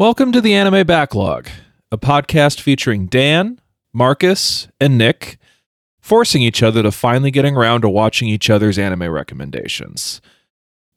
[0.00, 1.50] Welcome to the Anime Backlog,
[1.92, 3.60] a podcast featuring Dan,
[3.92, 5.36] Marcus, and Nick
[6.00, 10.22] forcing each other to finally getting around to watching each other's anime recommendations.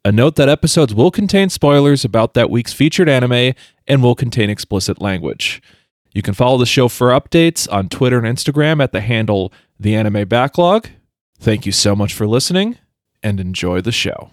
[0.05, 3.55] A note that episodes will contain spoilers about that week's featured anime
[3.87, 5.61] and will contain explicit language.
[6.13, 9.97] You can follow the show for updates on Twitter and Instagram at the handle The
[9.97, 10.87] Anime Backlog.
[11.37, 12.77] Thank you so much for listening
[13.21, 14.29] and enjoy the show.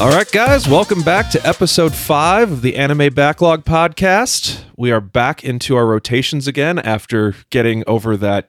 [0.00, 4.62] All right, guys, welcome back to episode five of the Anime Backlog podcast.
[4.76, 8.48] We are back into our rotations again after getting over that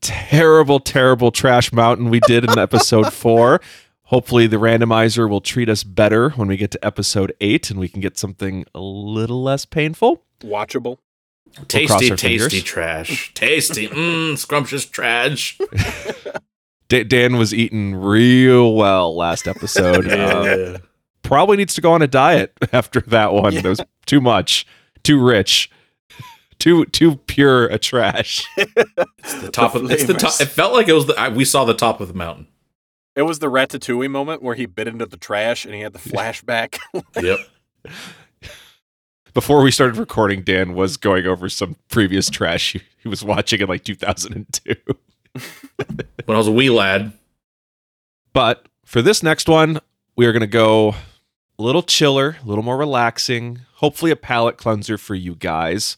[0.00, 3.60] terrible, terrible trash mountain we did in episode four.
[4.04, 7.86] Hopefully, the randomizer will treat us better when we get to episode eight and we
[7.88, 10.24] can get something a little less painful.
[10.40, 10.96] Watchable.
[11.54, 12.62] cross Tasty, tasty fingers.
[12.62, 13.34] trash.
[13.34, 15.58] Tasty, mmm, scrumptious trash.
[16.90, 20.06] Da- Dan was eating real well last episode.
[20.10, 20.78] Um,
[21.22, 23.54] probably needs to go on a diet after that one.
[23.54, 24.66] That was too much,
[25.04, 25.70] too rich,
[26.58, 28.44] too too pure a trash.
[28.56, 30.40] It's the top of it's the top.
[30.40, 32.48] It felt like it was the I, we saw the top of the mountain.
[33.14, 35.98] It was the Ratatouille moment where he bit into the trash and he had the
[35.98, 36.78] flashback.
[37.20, 37.38] Yep.
[39.32, 43.60] Before we started recording, Dan was going over some previous trash he, he was watching
[43.60, 44.74] in like 2002.
[45.34, 47.12] When I was a wee lad.
[48.32, 49.80] But for this next one,
[50.16, 50.94] we are going to go
[51.58, 55.96] a little chiller, a little more relaxing, hopefully a palate cleanser for you guys.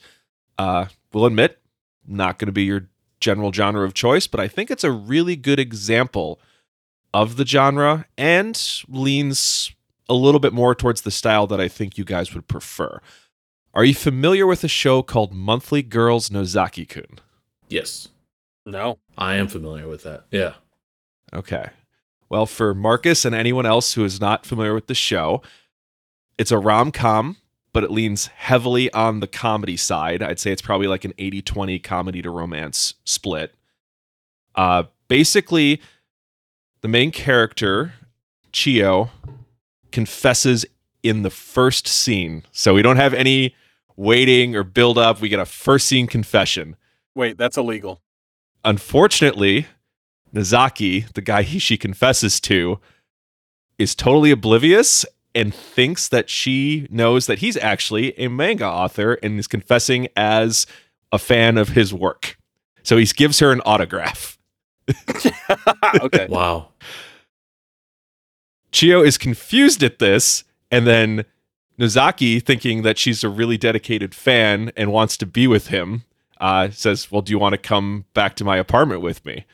[0.59, 1.61] Uh, we'll admit,
[2.07, 2.89] not going to be your
[3.21, 6.41] general genre of choice, but I think it's a really good example
[7.15, 9.73] of the genre and leans
[10.09, 13.01] a little bit more towards the style that I think you guys would prefer.
[13.75, 17.21] Are you familiar with a show called Monthly Girls Nozaki Kun?
[17.69, 18.09] Yes,
[18.67, 18.99] no.
[19.17, 20.25] I am familiar with that.
[20.31, 20.55] Yeah.
[21.33, 21.71] Okay.
[22.29, 25.43] Well, for Marcus and anyone else who is not familiar with the show,
[26.39, 27.37] it's a rom com,
[27.73, 30.23] but it leans heavily on the comedy side.
[30.23, 33.55] I'd say it's probably like an 80 20 comedy to romance split.
[34.55, 35.81] Uh, basically,
[36.81, 37.95] the main character,
[38.53, 39.11] Chiyo,
[39.91, 40.65] confesses
[41.03, 42.45] in the first scene.
[42.53, 43.55] So we don't have any
[43.97, 45.21] waiting or build up.
[45.21, 46.77] We get a first scene confession
[47.15, 48.01] Wait, that's illegal.
[48.65, 49.67] Unfortunately,
[50.33, 52.79] Nozaki, the guy he, she confesses to,
[53.79, 59.39] is totally oblivious and thinks that she knows that he's actually a manga author and
[59.39, 60.67] is confessing as
[61.11, 62.39] a fan of his work.
[62.83, 64.39] So he gives her an autograph.
[66.01, 66.27] okay.
[66.29, 66.69] Wow.
[68.73, 71.25] Chiyo is confused at this, and then
[71.79, 76.05] Nozaki, thinking that she's a really dedicated fan and wants to be with him,
[76.43, 79.47] uh, says, Well, do you want to come back to my apartment with me?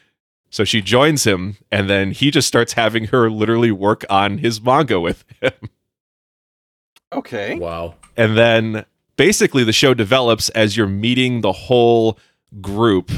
[0.50, 4.60] So she joins him, and then he just starts having her literally work on his
[4.60, 5.52] manga with him.
[7.10, 7.54] Okay.
[7.58, 7.94] Wow.
[8.18, 8.84] And then
[9.16, 12.18] basically the show develops as you're meeting the whole
[12.60, 13.10] group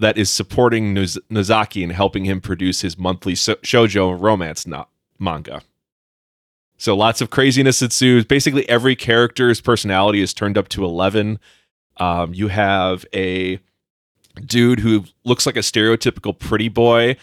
[0.00, 4.88] that is supporting Noz- Nozaki and helping him produce his monthly so- shoujo romance no-
[5.20, 5.62] manga.
[6.78, 8.24] So lots of craziness ensues.
[8.24, 11.38] Basically, every character's personality is turned up to 11.
[11.98, 13.60] Um, you have a
[14.44, 17.16] dude who looks like a stereotypical pretty boy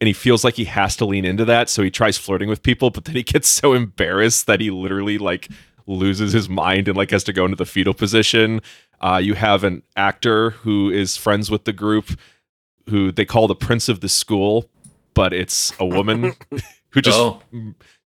[0.00, 2.62] and he feels like he has to lean into that so he tries flirting with
[2.62, 5.48] people but then he gets so embarrassed that he literally like
[5.86, 8.62] loses his mind and like has to go into the fetal position
[9.02, 12.18] uh, you have an actor who is friends with the group
[12.88, 14.70] who they call the prince of the school
[15.12, 16.32] but it's a woman
[16.90, 17.42] who just oh,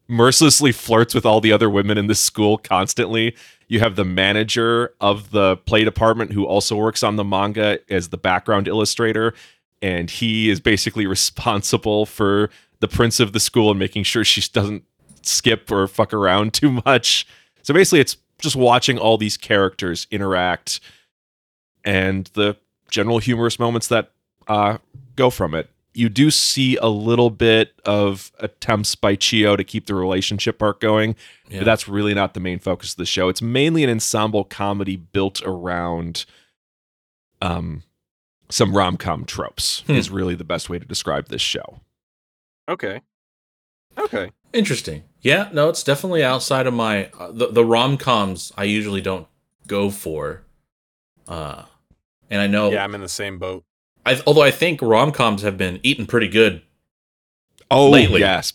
[0.07, 3.35] mercilessly flirts with all the other women in the school constantly.
[3.67, 8.09] You have the manager of the play department who also works on the manga as
[8.09, 9.33] the background illustrator,
[9.81, 12.49] and he is basically responsible for
[12.79, 14.83] the prince of the school and making sure she doesn't
[15.23, 17.27] skip or fuck around too much.
[17.63, 20.79] So basically, it's just watching all these characters interact
[21.83, 22.55] and the
[22.89, 24.11] general humorous moments that
[24.47, 24.77] uh,
[25.15, 25.69] go from it.
[25.97, 30.79] You do see a little bit of attempts by Chiyo to keep the relationship part
[30.79, 31.15] going,
[31.49, 31.59] yeah.
[31.59, 33.29] but that's really not the main focus of the show.
[33.29, 36.25] It's mainly an ensemble comedy built around
[37.41, 37.81] um,
[38.49, 39.93] some rom com tropes, Hmm.
[39.93, 41.81] is really the best way to describe this show.
[42.69, 43.01] Okay.
[43.97, 44.31] Okay.
[44.53, 45.03] interesting.
[45.21, 48.53] Yeah, no, it's definitely outside of my uh, the the rom coms.
[48.55, 49.27] I usually don't
[49.65, 50.43] go for.
[51.27, 51.63] Uh,
[52.29, 53.63] and I know Yeah, I'm in the same boat.
[54.07, 56.61] I, although I think rom coms have been eaten pretty good.
[57.69, 58.21] Oh lately.
[58.21, 58.53] yes,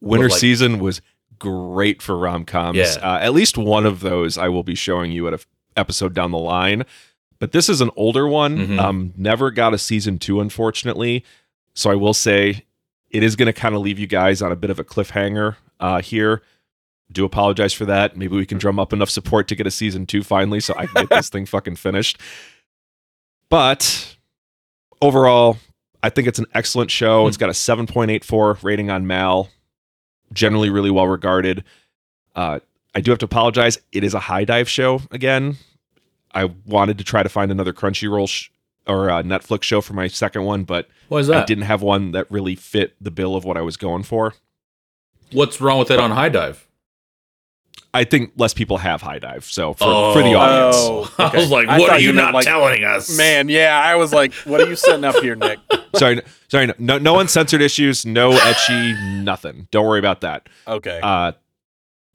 [0.00, 1.00] winter like- season was
[1.38, 2.78] great for rom coms.
[2.78, 2.94] Yeah.
[3.02, 5.46] Uh, at least one of those I will be showing you at a f-
[5.76, 6.84] episode down the line.
[7.38, 8.56] But this is an older one.
[8.58, 8.78] Mhm.
[8.78, 11.24] Um, never got a season two, unfortunately.
[11.74, 12.64] So I will say
[13.10, 15.56] it is going to kind of leave you guys on a bit of a cliffhanger
[15.80, 16.42] uh, here.
[17.10, 18.16] Do apologize for that.
[18.16, 20.86] Maybe we can drum up enough support to get a season two finally, so I
[20.86, 22.18] can get this thing fucking finished.
[23.48, 24.16] But
[25.02, 25.58] overall,
[26.02, 27.26] I think it's an excellent show.
[27.26, 29.50] It's got a 7.84 rating on Mal.
[30.32, 31.62] Generally, really well regarded.
[32.34, 32.60] Uh,
[32.94, 33.78] I do have to apologize.
[33.92, 35.56] It is a HIDIVE show again.
[36.34, 38.48] I wanted to try to find another Crunchyroll sh-
[38.86, 42.12] or uh, Netflix show for my second one, but What is I didn't have one
[42.12, 44.34] that really fit the bill of what I was going for.
[45.30, 46.66] What's wrong with it on HIDIVE?
[47.94, 50.38] I think less people have HIDIVE, so for, for the Oh.
[50.38, 50.76] audience.
[50.78, 53.14] Oh, I was like, what are you meant, not like, telling us?
[53.16, 55.58] Man, yeah, I was like, what are you setting up here, Nick?
[55.96, 59.68] sorry, sorry, no- no, no uncensored issues, no ecchi, nothing.
[59.70, 60.48] Don't worry about that.
[60.66, 61.00] Okay.
[61.02, 61.32] Uh,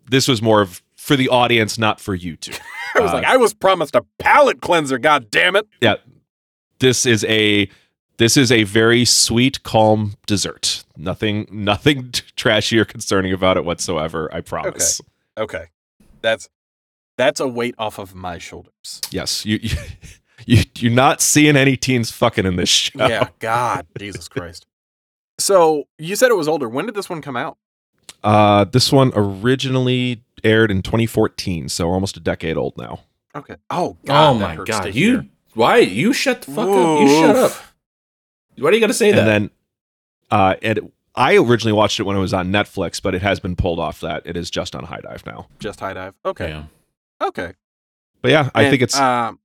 [0.09, 2.53] this was more of for the audience, not for you two.
[2.95, 5.67] I was uh, like, I was promised a palate cleanser, god damn it.
[5.79, 5.95] Yeah,
[6.79, 7.69] this is a
[8.17, 10.83] this is a very sweet, calm dessert.
[10.97, 14.27] Nothing, nothing trashy or concerning about it whatsoever.
[14.33, 14.99] I promise.
[14.99, 15.09] Okay.
[15.37, 15.65] Okay,
[16.21, 16.49] that's
[17.17, 19.01] that's a weight off of my shoulders.
[19.11, 19.77] Yes, you, you
[20.45, 23.07] you you're not seeing any teens fucking in this show.
[23.07, 24.65] Yeah, God, Jesus Christ.
[25.39, 26.67] So you said it was older.
[26.67, 27.57] When did this one come out?
[28.23, 33.01] Uh, this one originally aired in 2014, so almost a decade old now.
[33.35, 33.55] Okay.
[33.69, 34.29] Oh God.
[34.29, 35.25] oh my god, you hear.
[35.53, 37.01] why you shut the fuck up?
[37.01, 37.51] You shut up.
[37.51, 37.75] Oof.
[38.57, 39.19] Why do you got to say that?
[39.19, 39.49] And then,
[40.31, 43.55] uh, and I originally watched it when it was on Netflix, but it has been
[43.55, 44.21] pulled off that.
[44.25, 45.47] It is just on HIDIVE now.
[45.59, 46.13] Just HIDIVE.
[46.23, 46.49] Okay.
[46.49, 46.63] Yeah.
[47.21, 47.53] Okay.
[48.21, 49.39] But yeah, I And, think it's Um,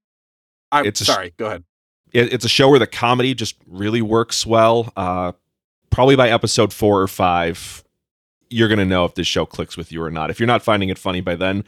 [0.70, 1.32] I'm it's a sh- sorry.
[1.38, 1.64] Go ahead.
[2.12, 4.92] it, it's a show where the comedy just really works well.
[4.96, 5.32] Uh,
[5.90, 7.82] probably by episode four or five,
[8.50, 10.30] you're gonna know if this show clicks with you or not.
[10.30, 11.64] If you're not finding it funny by then,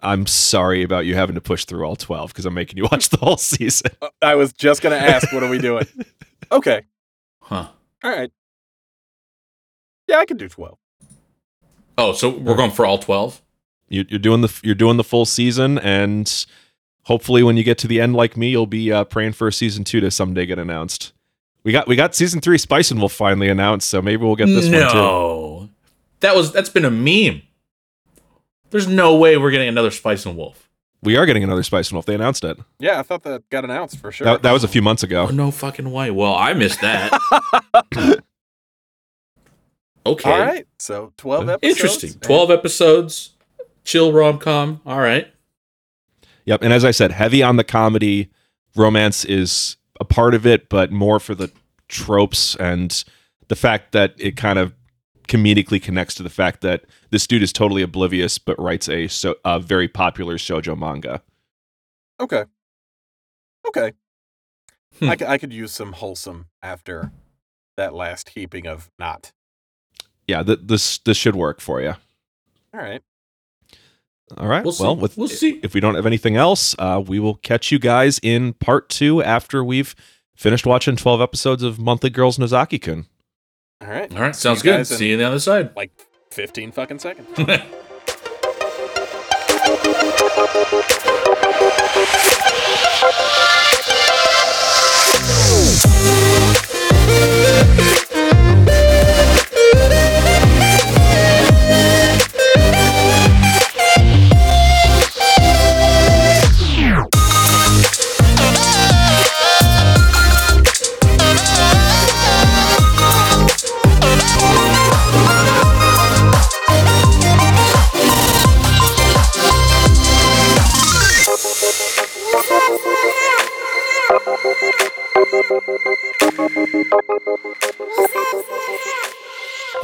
[0.00, 3.08] I'm sorry about you having to push through all 12 because I'm making you watch
[3.08, 3.90] the whole season.
[4.00, 5.86] Uh, I was just gonna ask, what are we doing?
[6.52, 6.82] Okay.
[7.40, 7.68] Huh.
[8.04, 8.30] All right.
[10.06, 10.78] Yeah, I can do twelve.
[11.96, 13.40] Oh, so we're going for all twelve?
[13.88, 16.46] You, you're doing the you're doing the full season, and
[17.02, 19.52] hopefully, when you get to the end, like me, you'll be uh, praying for a
[19.52, 21.12] season two to someday get announced.
[21.62, 24.46] We got we got season three Spice and Wolf finally announced, so maybe we'll get
[24.46, 24.94] this one too.
[24.94, 25.68] no,
[26.20, 27.42] that was that's been a meme.
[28.70, 30.68] There's no way we're getting another Spice and Wolf.
[31.02, 32.06] We are getting another Spice and Wolf.
[32.06, 32.58] They announced it.
[32.78, 34.24] Yeah, I thought that got announced for sure.
[34.24, 35.26] That, that was a few months ago.
[35.28, 36.10] Oh, no fucking way.
[36.10, 37.12] Well, I missed that.
[40.06, 40.66] okay, All right.
[40.78, 41.76] So twelve episodes.
[41.80, 42.10] interesting.
[42.12, 43.30] and- Twelve episodes,
[43.84, 44.80] chill rom com.
[44.86, 45.32] All right.
[46.46, 46.62] Yep.
[46.62, 48.30] And as I said, heavy on the comedy.
[48.76, 51.50] Romance is a part of it, but more for the
[51.88, 53.04] tropes and
[53.48, 54.74] the fact that it kind of
[55.28, 59.36] comedically connects to the fact that this dude is totally oblivious but writes a so
[59.44, 61.22] a very popular shoujo manga.
[62.20, 62.44] Okay.
[63.68, 63.92] Okay.
[64.98, 65.08] Hmm.
[65.10, 67.10] I, c- I could use some wholesome after
[67.76, 69.32] that last heaping of not.
[70.26, 71.94] Yeah, th- this this should work for you.
[72.72, 73.02] All right.
[74.38, 74.64] All right.
[74.64, 74.82] We'll see.
[74.82, 75.60] well, with We'll see.
[75.62, 79.22] if we don't have anything else, uh, we will catch you guys in part two
[79.22, 79.94] after we've
[80.34, 83.06] finished watching twelve episodes of Monthly Girls Nozaki Kun.
[83.80, 84.10] All right.
[84.14, 84.34] All right.
[84.34, 84.78] Sounds you good.
[84.80, 85.76] in See you on the other side.
[85.76, 85.90] Like
[86.30, 87.28] 15 fucking seconds.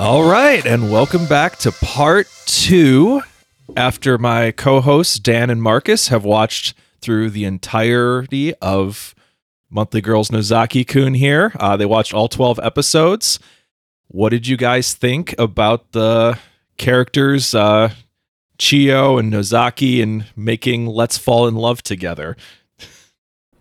[0.00, 3.22] All right, and welcome back to part two.
[3.76, 9.14] After my co hosts, Dan and Marcus, have watched through the entirety of
[9.70, 13.38] Monthly Girls Nozaki Kun here, uh, they watched all 12 episodes.
[14.08, 16.36] What did you guys think about the
[16.78, 17.90] characters, uh,
[18.58, 22.36] Chiyo and Nozaki, and making Let's Fall in Love together?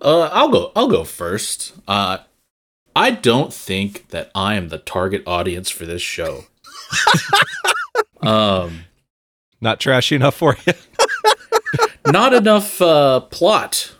[0.01, 0.71] Uh, I'll go.
[0.75, 1.73] I'll go first.
[1.87, 2.19] Uh,
[2.95, 6.45] I don't think that I am the target audience for this show.
[8.21, 8.81] um,
[9.61, 10.73] Not trashy enough for you?
[12.11, 13.95] not enough uh, plot.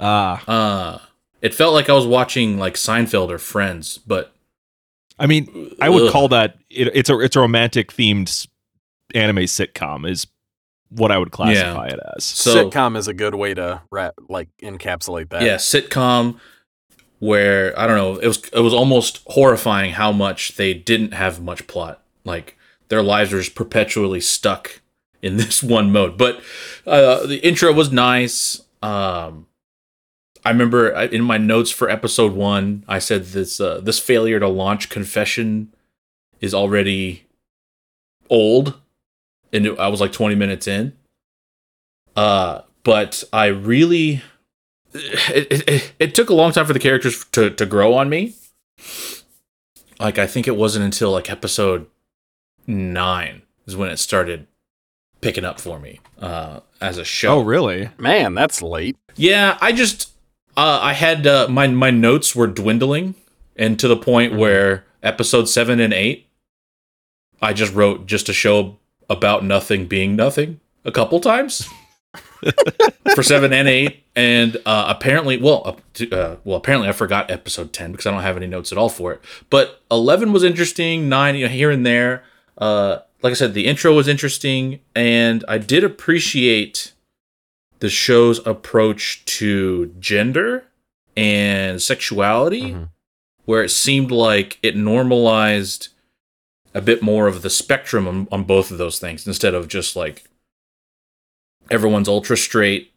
[0.00, 0.98] Ah, Uh,
[1.40, 4.34] It felt like I was watching like Seinfeld or Friends, but
[5.18, 6.12] I mean, I would Ugh.
[6.12, 8.46] call that it, it's a it's a romantic themed
[9.14, 10.26] anime sitcom is
[10.94, 12.24] what I would classify it as.
[12.24, 15.42] So- Sitcom is a good way to wrap, like encapsulate that.
[15.42, 16.38] yeah, sitcom
[17.18, 21.40] where I don't know, it was it was almost horrifying how much they didn't have
[21.40, 22.02] much plot.
[22.24, 22.56] Like
[22.88, 24.80] their lives were just perpetually stuck
[25.22, 26.18] in this one mode.
[26.18, 26.40] But
[26.86, 28.60] uh, the intro was nice.
[28.82, 29.46] Um,
[30.44, 34.48] I remember in my notes for episode one, I said this uh, this failure to
[34.48, 35.72] launch confession
[36.40, 37.26] is already
[38.28, 38.80] old,
[39.52, 40.92] and it- I was like twenty minutes in.
[42.16, 44.22] Uh, but I really
[44.94, 48.08] it, it, it, it took a long time for the characters to, to grow on
[48.10, 48.34] me.
[49.98, 51.86] Like I think it wasn't until like episode
[52.66, 54.46] nine is when it started
[55.20, 57.36] picking up for me uh, as a show.
[57.38, 57.88] Oh, really?
[57.98, 58.96] Man, that's late.
[59.14, 60.10] Yeah, I just
[60.56, 63.14] uh, I had uh, my my notes were dwindling,
[63.56, 64.38] and to the point Mhm.
[64.38, 66.26] where episode seven and eight,
[67.40, 68.78] I just wrote just a show
[69.10, 71.68] about nothing being nothing a couple times
[73.14, 75.78] for seven and eight, and uh, apparently, well,
[76.12, 78.88] uh, well, apparently I forgot episode ten because I don't have any notes at all
[78.88, 79.20] for it.
[79.50, 82.24] But eleven was interesting, nine you know, here and there.
[82.58, 86.92] Uh, like I said, the intro was interesting, and I did appreciate
[87.78, 90.64] the show's approach to gender
[91.16, 92.88] and sexuality, Mhm.
[93.44, 95.88] where it seemed like it normalized
[96.74, 99.94] a bit more of the spectrum on, on both of those things instead of just
[99.96, 100.24] like
[101.70, 102.92] everyone's ultra straight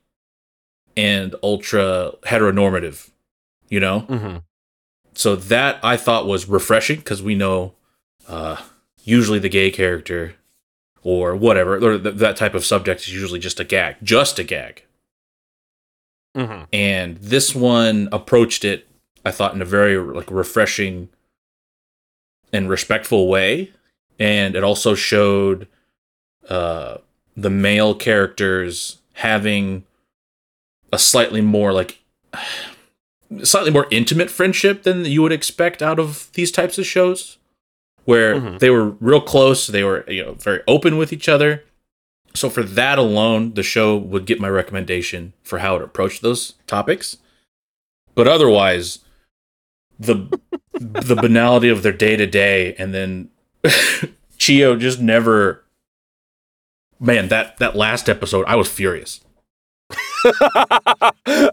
[0.98, 3.10] and ultra heteronormative,
[3.70, 4.00] you know?
[4.02, 4.38] hmm
[5.14, 7.74] So that I thought was refreshing because we know
[8.28, 8.62] uh,
[9.04, 10.36] usually the gay character
[11.04, 14.44] or whatever, or th- that type of subject is usually just a gag, just a
[14.44, 14.84] gag.
[16.36, 18.88] hmm And this one approached it,
[19.26, 21.10] I thought, in a very like refreshing
[22.56, 23.72] and respectful way,
[24.20, 25.68] and it also showed
[26.50, 26.98] uh,
[27.36, 29.84] the male characters having
[30.94, 32.00] a slightly more like
[33.44, 37.38] slightly more intimate friendship than you would expect out of these types of shows
[38.06, 38.60] where Mhm.
[38.60, 41.64] they were real close they were you know very open with each other
[42.36, 46.54] so for that alone the show would get my recommendation for how it approached those
[46.68, 47.18] topics
[48.14, 49.00] but otherwise
[50.00, 50.40] the
[50.74, 53.30] the banality of their day to day and then
[54.38, 55.64] chiyo just never
[57.00, 59.22] man that that last episode i was furious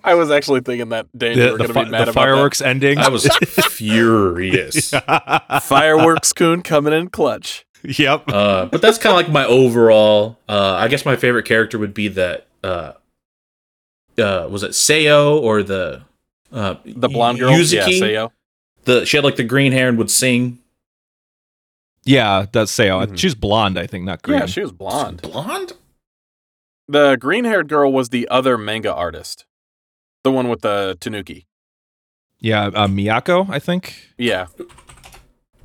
[0.05, 1.99] I was actually thinking that day you The, were the, going to fi- be mad
[1.99, 2.99] the about fireworks ending.
[2.99, 3.27] i was
[3.71, 5.63] furious that.
[5.63, 7.67] Fireworks kun coming in clutch.
[7.83, 8.25] yep.
[8.29, 10.39] uh, but that's kind of like my overall.
[10.49, 12.47] Uh, I guess my favorite character would be that.
[12.63, 12.93] Uh,
[14.19, 16.03] uh, was it Seo or the
[16.53, 17.53] uh, The blonde girl.
[17.53, 17.99] Yuzuki?
[17.99, 18.31] Yeah, Seo.
[18.85, 20.59] The she had like the green hair and would sing.
[22.05, 23.07] Yeah, that's Seo.
[23.07, 23.17] Mhm.
[23.17, 24.41] She's blonde, I think, not green.
[24.41, 25.23] Yeah, she was blonde.
[25.23, 25.75] Blonde.
[26.89, 29.45] The green haired girl was the other manga artist.
[30.25, 31.47] The one with the tanuki.
[32.41, 34.09] yeah, uh, Miyako, I think.
[34.19, 34.47] Yeah.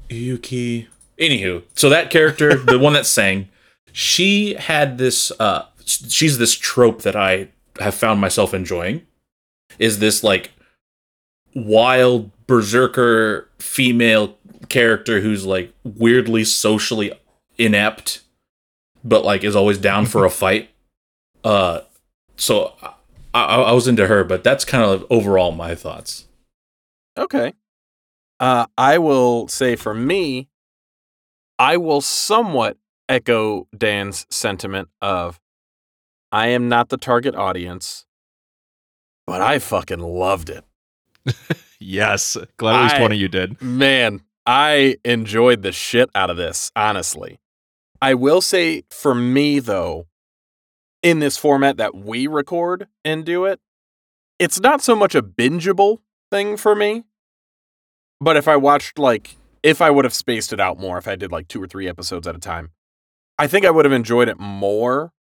[0.10, 0.88] Yuki.
[1.20, 3.50] Anywho, so that character, the one that sang,
[3.92, 5.32] she had this.
[5.40, 9.02] Uh, she's this trope that I have found myself enjoying.
[9.80, 10.52] Is this like
[11.58, 14.38] wild berserker female
[14.70, 17.12] character who's like weirdly socially
[17.58, 18.22] inept,
[19.04, 20.70] but like is always down for a fight?
[21.44, 21.82] Uh,
[22.36, 22.74] so
[23.34, 26.28] I, I, I was into her, but that's kind of overall my thoughts.
[27.18, 27.54] Okay.
[28.40, 30.48] Uh, I will say for me,
[31.58, 32.78] I will somewhat
[33.10, 35.40] echo Dan's sentiment of
[36.32, 38.06] I am not the target audience,
[39.26, 40.67] but I fucking loved it.
[41.80, 42.36] Yes.
[42.58, 43.62] Glad at least I- one of you did.
[43.62, 47.40] Man, I enjoyed the shit out of this, honestly.
[48.02, 50.08] I will say for me, though,
[51.04, 53.60] in this format that we record and do it,
[54.40, 56.00] it's not so much a bingeable
[56.32, 57.04] thing for me.
[58.20, 61.16] But if I watched, like, if I would have spaced it out more, if I
[61.16, 62.72] did like two or three episodes at a time,
[63.38, 65.14] I think I would have enjoyed it more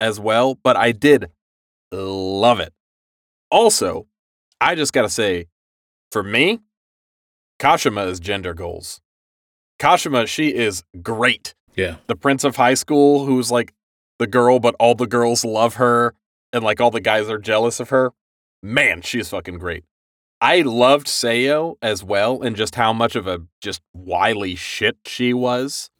[0.00, 0.54] as well.
[0.54, 1.30] But I did
[1.92, 2.72] love it.
[3.50, 4.06] Also,
[4.60, 5.46] I just got to say,
[6.10, 6.60] for me,
[7.58, 9.00] Kashima is gender goals.
[9.78, 11.54] Kashima, she is great.
[11.76, 11.96] Yeah.
[12.06, 13.74] The prince of high school who's like
[14.18, 16.14] the girl, but all the girls love her
[16.52, 18.12] and like all the guys are jealous of her.
[18.62, 19.84] Man, she's fucking great.
[20.40, 25.32] I loved Seo as well and just how much of a just wily shit she
[25.32, 25.90] was.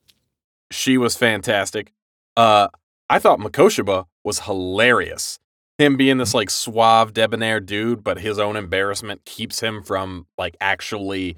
[0.70, 1.92] She was fantastic.
[2.37, 2.68] Uh
[3.11, 5.38] I thought Mikoshiba was hilarious.
[5.78, 10.57] Him being this like suave, debonair dude, but his own embarrassment keeps him from like
[10.61, 11.37] actually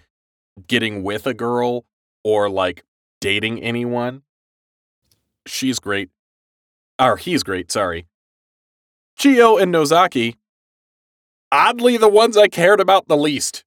[0.67, 1.85] getting with a girl
[2.23, 2.85] or like
[3.21, 4.23] dating anyone.
[5.47, 6.11] She's great.
[7.01, 8.07] Or he's great, sorry.
[9.19, 10.37] Chiyo and Nozaki,
[11.51, 13.65] oddly the ones I cared about the least.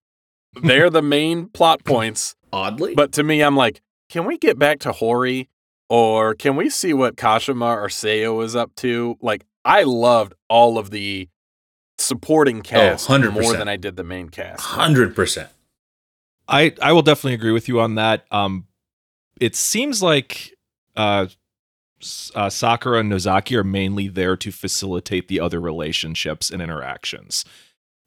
[0.61, 2.35] They're the main plot points.
[2.51, 5.49] Oddly, But to me, I'm like, can we get back to Hori?
[5.87, 9.17] Or can we see what Kashima or Seo is up to?
[9.21, 11.29] Like, I loved all of the
[11.97, 13.33] supporting cast 100%.
[13.33, 14.61] more than I did the main cast.
[14.61, 15.49] hundred percent.
[16.47, 18.25] I I will definitely agree with you on that.
[18.31, 18.65] Um,
[19.39, 20.53] it seems like
[20.95, 21.27] uh,
[22.35, 27.45] uh, Sakura and Nozaki are mainly there to facilitate the other relationships and interactions,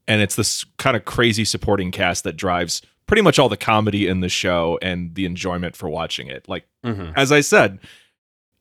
[0.08, 4.06] and it's this kind of crazy supporting cast that drives pretty much all the comedy
[4.08, 6.48] in the show and the enjoyment for watching it.
[6.48, 7.12] Like Mm-hmm.
[7.14, 7.78] as I said,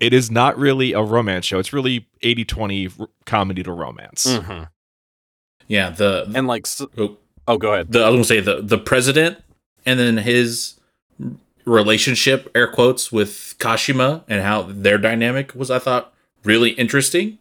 [0.02, 1.60] it is not really a romance show.
[1.60, 4.26] It's really 80-20 r- comedy to romance.
[4.26, 4.64] Mm-hmm.
[5.68, 7.18] Yeah, the And like, s- oh,
[7.48, 7.92] oh, go ahead.
[7.92, 9.42] the I was gonna say the the president
[9.86, 10.80] and then his
[11.66, 17.38] relationship air quotes with Kashima and how their dynamic was I thought really interesting.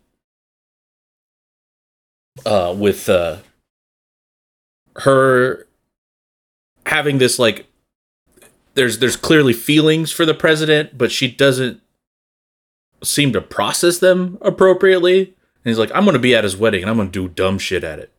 [2.47, 3.38] Uh, with uh,
[4.97, 5.67] her
[6.87, 7.67] having this like
[8.75, 11.81] there's there's clearly feelings for the president, but she doesn't
[13.02, 15.21] seem to process them appropriately.
[15.21, 17.85] And he's like, I'm gonna be at his wedding and I'm gonna do dumb shit
[17.85, 18.12] at it.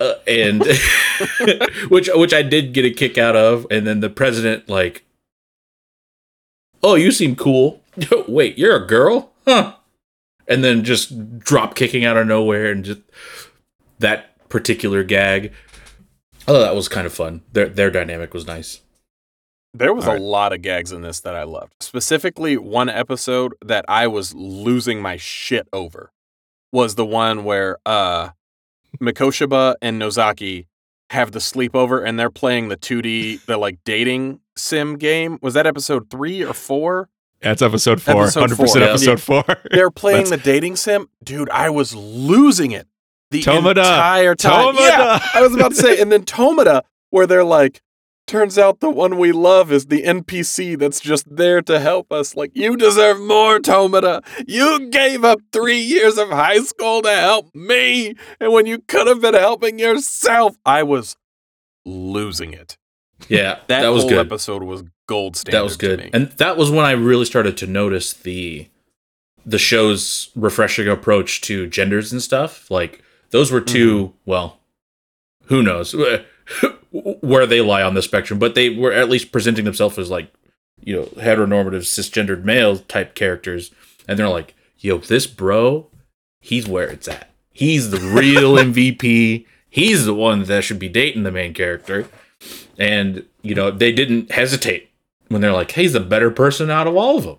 [0.00, 0.64] Uh, and
[1.88, 5.04] which which I did get a kick out of, and then the president like,
[6.82, 7.82] oh, you seem cool.
[8.28, 9.74] Wait, you're a girl, huh?
[10.48, 13.00] And then just drop kicking out of nowhere, and just
[13.98, 15.52] that particular gag.
[16.48, 17.42] Oh, that was kind of fun.
[17.52, 18.80] Their their dynamic was nice.
[19.72, 20.22] There was All a right.
[20.22, 21.74] lot of gags in this that I loved.
[21.80, 26.12] Specifically, one episode that I was losing my shit over
[26.72, 28.30] was the one where uh
[29.00, 30.66] Mikoshiba and Nozaki
[31.10, 35.38] have the sleepover and they're playing the 2D the like dating sim game.
[35.40, 37.08] Was that episode 3 or 4?
[37.40, 38.24] That's episode four.
[38.24, 38.86] Episode 100% four, yeah.
[38.86, 39.44] episode four.
[39.70, 41.08] They're playing the dating sim.
[41.24, 42.86] Dude, I was losing it.
[43.30, 43.78] The Tomoda.
[43.80, 44.74] entire time.
[44.74, 44.80] Tomoda.
[44.82, 47.80] Yeah, I was about to say and then Tomoda where they're like
[48.30, 52.36] turns out the one we love is the NPC that's just there to help us.
[52.36, 54.22] Like, you deserve more, Tomoda.
[54.46, 58.14] You gave up three years of high school to help me.
[58.38, 61.16] And when you could have been helping yourself, I was
[61.84, 62.78] losing it.
[63.28, 64.26] Yeah, That, that, was whole good.
[64.26, 65.58] episode was gold standard.
[65.58, 68.68] that was good, and that was when I really started to notice the
[69.44, 72.70] the show's refreshing approach to genders and stuff.
[72.70, 74.16] Like those were 2 mm-hmm.
[74.24, 74.60] well,
[75.46, 75.94] who knows
[76.92, 80.32] where they lie on the spectrum, but they were at least presenting themselves as like
[80.82, 83.70] you know heteronormative cisgendered male type characters,
[84.08, 85.88] and they're like, "Yo, this bro,
[86.40, 87.30] he's where it's at.
[87.52, 89.46] He's the real MVP.
[89.68, 92.08] He's the one that should be dating the main character."
[92.78, 94.90] And you know they didn't hesitate
[95.28, 97.36] when they're like, "Hey, he's the better person out of all of them."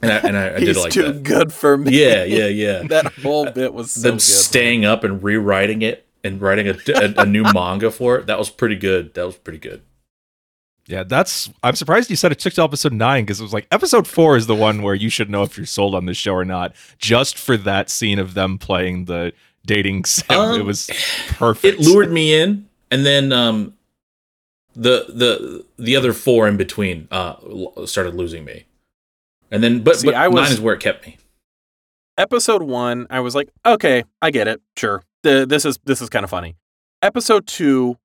[0.00, 1.22] And I, and I, I did like too that.
[1.24, 1.90] good for me.
[2.00, 2.82] Yeah, yeah, yeah.
[2.88, 4.22] that whole bit was so Them good.
[4.22, 8.26] staying up and rewriting it and writing a, a, a new manga for it.
[8.26, 9.14] That was pretty good.
[9.14, 9.82] That was pretty good.
[10.86, 11.50] Yeah, that's.
[11.62, 14.36] I'm surprised you said it took to episode nine because it was like episode four
[14.36, 16.74] is the one where you should know if you're sold on this show or not,
[16.98, 19.32] just for that scene of them playing the
[19.66, 20.24] dating sim.
[20.38, 20.88] Um, it was
[21.28, 21.80] perfect.
[21.80, 23.74] It lured me in, and then um,
[24.74, 27.34] the the the other four in between uh
[27.84, 28.64] started losing me,
[29.50, 31.18] and then but, See, but I was- nine is where it kept me.
[32.16, 34.62] episode one, I was like, okay, I get it.
[34.74, 36.56] Sure, the, this is this is kind of funny.
[37.02, 37.96] Episode two,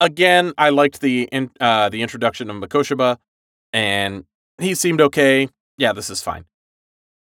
[0.00, 3.18] again, I liked the in, uh, the introduction of Mikoshiba,
[3.72, 4.24] and
[4.58, 5.48] he seemed okay.
[5.78, 6.44] Yeah, this is fine.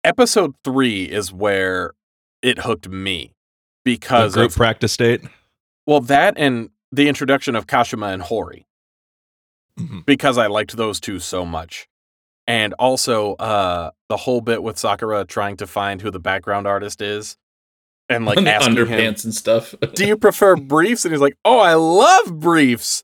[0.03, 1.91] Episode three is where
[2.41, 3.33] it hooked me
[3.85, 5.21] The because group of practice date.
[5.85, 8.65] well that and the introduction of Kashima and Hori
[9.79, 10.05] Mhm.
[10.05, 11.87] because I liked those two so much.
[12.47, 16.99] And also uh the whole bit with Sakura trying to find who the background artist
[17.01, 17.37] is
[18.11, 19.73] and like the him, underpants and stuff.
[19.93, 23.03] "Do you prefer briefs?" and he's like, "Oh, I love briefs."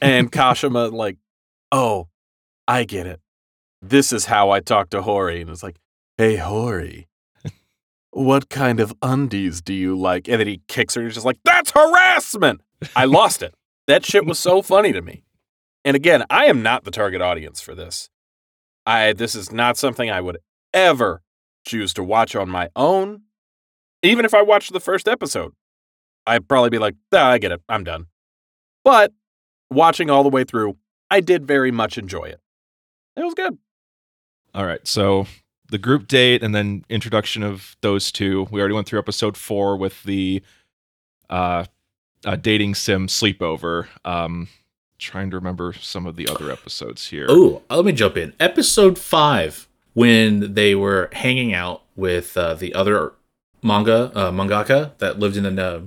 [0.00, 1.18] And Kashima like,
[1.72, 2.08] "Oh,
[2.66, 3.20] I get it.
[3.82, 5.76] This is how I talk to Hori." And it's like,
[6.16, 7.08] "Hey, Hori,
[8.10, 11.26] what kind of undies do you like?" And then he kicks her and he's just
[11.26, 12.60] like, "That's harassment."
[12.96, 13.54] I lost it.
[13.86, 15.24] That shit was so funny to me.
[15.84, 18.08] And again, I am not the target audience for this.
[18.86, 20.38] I this is not something I would
[20.72, 21.22] ever
[21.66, 23.22] choose to watch on my own.
[24.04, 25.54] Even if I watched the first episode,
[26.26, 27.62] I'd probably be like, ah, I get it.
[27.68, 28.06] I'm done.
[28.84, 29.12] But
[29.70, 30.76] watching all the way through,
[31.10, 32.40] I did very much enjoy it.
[33.16, 33.56] It was good.
[34.54, 35.26] All right, so
[35.70, 38.46] the group date and then introduction of those two.
[38.50, 40.42] We already went through episode four with the
[41.30, 41.64] uh,
[42.24, 43.86] uh dating sim sleepover.
[44.04, 44.48] Um,
[44.98, 47.26] trying to remember some of the other episodes here.
[47.28, 48.34] Oh, let me jump in.
[48.38, 53.12] Episode five, when they were hanging out with uh, the other
[53.64, 55.80] manga uh, mangaka that lived in a uh,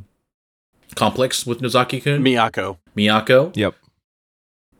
[0.95, 2.77] complex with Nozaki-kun, Miyako.
[2.97, 3.55] Miyako.
[3.55, 3.75] Yep.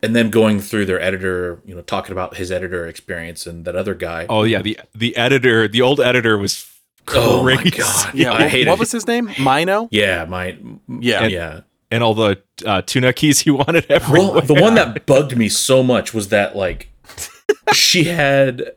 [0.02, 3.74] And then going through their editor, you know, talking about his editor experience and that
[3.74, 4.26] other guy.
[4.28, 6.66] Oh yeah, the the editor, the old editor was
[7.06, 7.26] crazy.
[7.26, 8.10] Oh my god!
[8.14, 9.30] Yeah, I what, hated what was his name?
[9.38, 9.88] Mino?
[9.90, 10.56] Yeah, my
[10.88, 11.26] Yeah.
[11.26, 11.60] yeah.
[11.90, 14.32] and all the uh, tanukis he wanted everywhere.
[14.32, 16.90] Well, the one that bugged me so much was that like
[17.72, 18.72] she had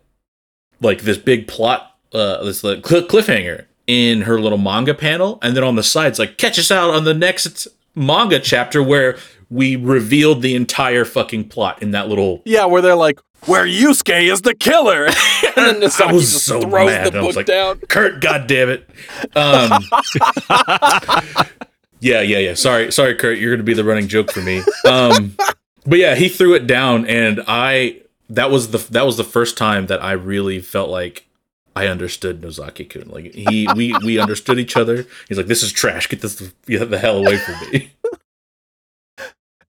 [0.80, 5.56] like this big plot, uh, this like, cl- cliffhanger in her little manga panel, and
[5.56, 9.18] then on the sides like catch us out on the next manga chapter where
[9.50, 12.42] we revealed the entire fucking plot in that little.
[12.46, 15.06] Yeah, where they're like, where Yusuke is the killer.
[15.56, 17.14] and then Nozaki I was just so throws mad.
[17.14, 17.80] the I was like, down.
[17.80, 18.90] Kurt, god damn it.
[19.36, 19.84] Um,
[22.00, 22.54] yeah, yeah, yeah.
[22.54, 23.40] Sorry, sorry, Kurt.
[23.40, 24.62] You're gonna be the running joke for me.
[24.86, 25.36] Um,
[25.86, 29.58] but yeah, he threw it down, and I that was the that was the first
[29.58, 31.28] time that I really felt like
[31.76, 33.08] I understood Nozaki Kun.
[33.10, 35.06] Like he we we understood each other.
[35.30, 36.08] He's like, "This is trash.
[36.08, 37.92] Get this the, the hell away from me."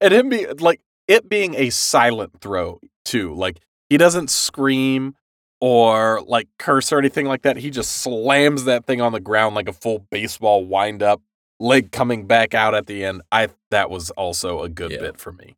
[0.00, 3.34] and him be like it being a silent throw too.
[3.34, 5.14] Like he doesn't scream
[5.60, 7.56] or like curse or anything like that.
[7.56, 11.22] He just slams that thing on the ground like a full baseball wind up,
[11.60, 13.22] leg coming back out at the end.
[13.30, 14.98] I that was also a good Yeah.
[15.00, 15.56] bit for me.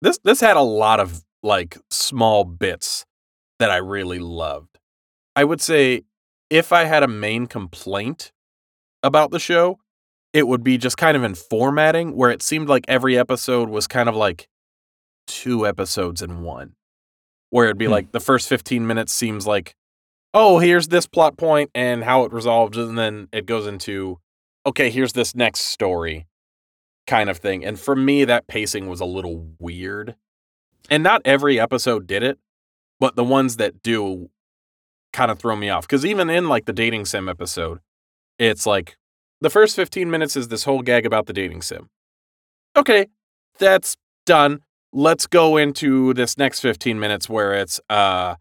[0.00, 3.04] This this had a lot of like small bits
[3.58, 4.69] that I really loved.
[5.36, 6.02] I would say
[6.48, 8.32] if I had a main complaint
[9.02, 9.78] about the show,
[10.32, 13.86] it would be just kind of in formatting where it seemed like every episode was
[13.86, 14.48] kind of like
[15.26, 16.74] two episodes in one.
[17.50, 17.92] Where it'd be Hmm.
[17.92, 19.74] like the first 15 minutes seems like,
[20.34, 22.78] oh, here's this plot point and how it resolves.
[22.78, 24.20] And then it goes into,
[24.64, 26.26] okay, here's this next story
[27.08, 27.64] kind of thing.
[27.64, 30.14] And for me, that pacing was a little weird.
[30.88, 32.38] And not every episode did it,
[33.00, 34.30] but the ones that do
[35.12, 35.86] kind of throw me off.
[35.86, 37.78] Because even in like the dating sim episode,
[38.38, 38.96] it's like
[39.40, 41.88] the first 15 minutes is this whole gag about the dating sim.
[42.76, 43.06] Okay,
[43.58, 43.96] that's
[44.26, 44.60] done.
[44.92, 48.34] Let's go into this next 15 minutes where it's uh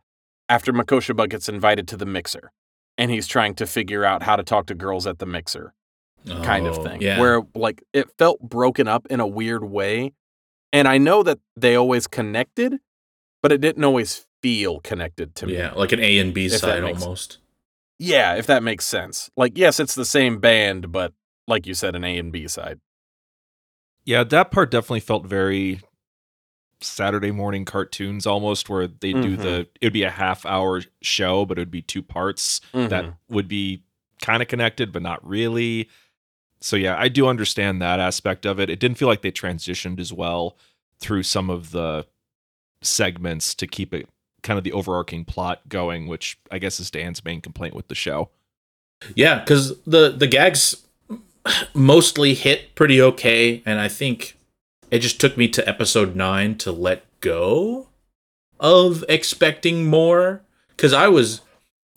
[0.47, 2.51] after Mikoshiba gets invited to the mixer
[2.97, 5.73] and he's trying to figure out how to talk to girls at the mixer
[6.43, 7.01] kind of Oh, thing.
[7.01, 7.19] Yeah.
[7.19, 10.13] Where like it felt broken up in a weird way.
[10.73, 12.77] And I know that they always connected,
[13.41, 15.55] but it didn't always feel connected to me.
[15.57, 17.37] yeah, like an A and B side makes- almost.
[17.97, 19.29] Yeah, if that makes sense.
[19.35, 21.13] Like, yes, it's the same band, but
[21.47, 22.79] like you said, an A and B side.
[24.05, 25.81] Yeah, that part definitely felt very
[26.81, 29.41] Saturday morning cartoons almost, where they do Mhm.
[29.41, 33.03] the it would be a half hour show, but it would be two parts that
[33.05, 33.17] Mhm.
[33.27, 33.83] would be
[34.21, 35.89] kind of connected, but not really.
[36.61, 38.69] So yeah, I do understand that aspect of it.
[38.69, 40.57] It didn't feel like they transitioned as well
[40.99, 42.05] through some of the
[42.81, 44.07] segments to keep it
[44.43, 47.95] kind of the overarching plot going, which I guess is Dan's main complaint with the
[47.95, 48.29] show.
[49.15, 50.85] Yeah, because the the gags
[51.73, 54.37] mostly hit pretty okay, and I think
[54.91, 57.87] it just took me to episode nine to let go
[58.59, 60.41] of expecting more.
[60.69, 61.41] Because I was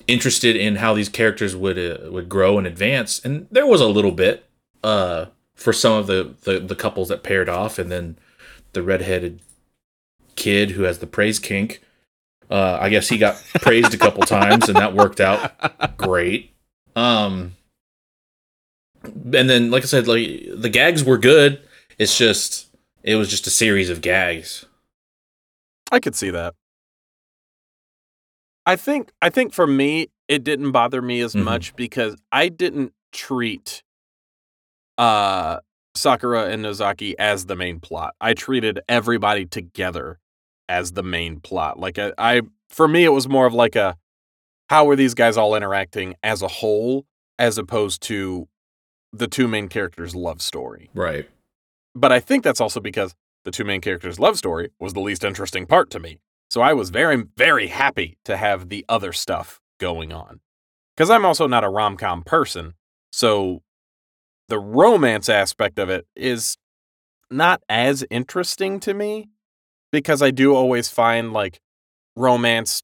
[0.08, 3.88] interested in how these characters would uh, would grow and advance, and there was a
[3.88, 4.44] little bit
[4.82, 8.18] uh, for some of the, the the couples that paired off, and then
[8.72, 9.40] the redheaded
[10.34, 11.82] kid who has the praise kink.
[12.52, 16.52] Uh, I guess he got praised a couple times, and that worked out great.
[16.94, 17.56] Um,
[19.04, 21.62] and then, like I said, like the gags were good.
[21.98, 22.68] It's just
[23.02, 24.66] it was just a series of gags.
[25.90, 26.54] I could see that.
[28.66, 31.44] I think I think for me it didn't bother me as Mhm.
[31.44, 33.82] much because I didn't treat
[34.98, 35.60] uh
[35.94, 38.14] Sakura and Nozaki as the main plot.
[38.20, 40.18] I treated everybody together
[40.68, 41.78] as the main plot.
[41.78, 43.96] Like I, I for me it was more of like a
[44.70, 47.06] how are these guys all interacting as a whole
[47.38, 48.48] as opposed to
[49.12, 50.90] the two main characters' love story.
[50.94, 51.28] Right.
[51.94, 55.24] But I think that's also because the two main characters' love story was the least
[55.24, 56.18] interesting part to me.
[56.48, 60.40] So I was very, very happy to have the other stuff going on.
[60.96, 62.74] Because I'm also not a rom com person.
[63.10, 63.62] So
[64.48, 66.56] the romance aspect of it is
[67.30, 69.28] not as interesting to me
[69.92, 71.60] because I do always find like
[72.16, 72.82] romance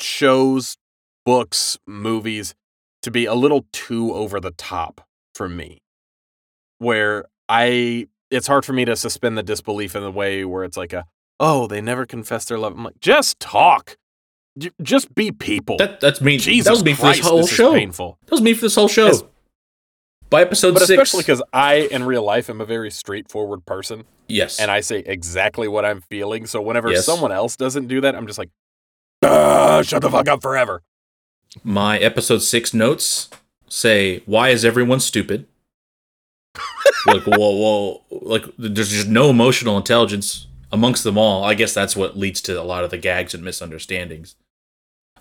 [0.00, 0.76] shows,
[1.24, 2.54] books, movies
[3.02, 5.78] to be a little too over the top for me.
[6.78, 10.76] Where I it's hard for me to suspend the disbelief in the way where it's
[10.76, 11.04] like a
[11.38, 12.74] oh they never confess their love.
[12.76, 13.96] I'm like just talk,
[14.58, 15.76] J- just be people.
[15.78, 16.38] That that's me.
[16.38, 17.72] Jesus that was me for Christ, this whole this is show.
[17.72, 18.18] painful.
[18.26, 19.08] That was me for this whole show.
[19.08, 19.24] As-
[20.32, 24.04] By episode But six, especially because I, in real life, am a very straightforward person,
[24.28, 26.46] yes, and I say exactly what I'm feeling.
[26.46, 27.04] So whenever Yes.
[27.04, 28.48] someone else doesn't do that, I'm just like,
[29.22, 30.82] "Ah, shut the fuck up forever.
[31.62, 33.28] my episode six notes
[33.68, 35.46] say, "Why is everyone stupid?"
[37.06, 41.44] like, whoa, whoa, like there's just no emotional intelligence amongst them all.
[41.44, 44.34] I guess that's what leads to a lot of the gags and misunderstandings.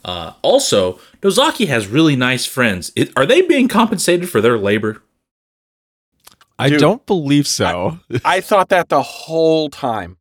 [0.03, 2.91] Uh, also, Nozaki has really nice friends.
[2.95, 5.01] It, are they being compensated for their labor?
[6.57, 7.99] I Dude, don't believe so.
[8.25, 10.17] I thought that the whole time.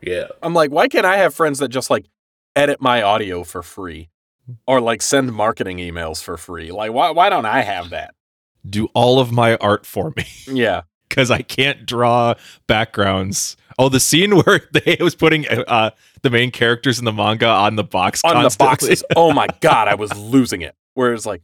[0.00, 2.06] Yeah, I'm like, why can't I have friends that just like
[2.56, 4.08] edit my audio for free,
[4.66, 6.70] or like send marketing emails for free?
[6.70, 8.14] Like, why why don't I have that?
[8.68, 12.34] Do all of my art for me Yeah, because I can't draw
[12.66, 13.56] backgrounds.
[13.78, 15.90] Oh, the scene where they was putting uh,
[16.22, 19.04] the main characters in the manga on the box on the boxes.
[19.16, 20.74] Oh my god, I was losing it.
[20.94, 21.42] Where it's like,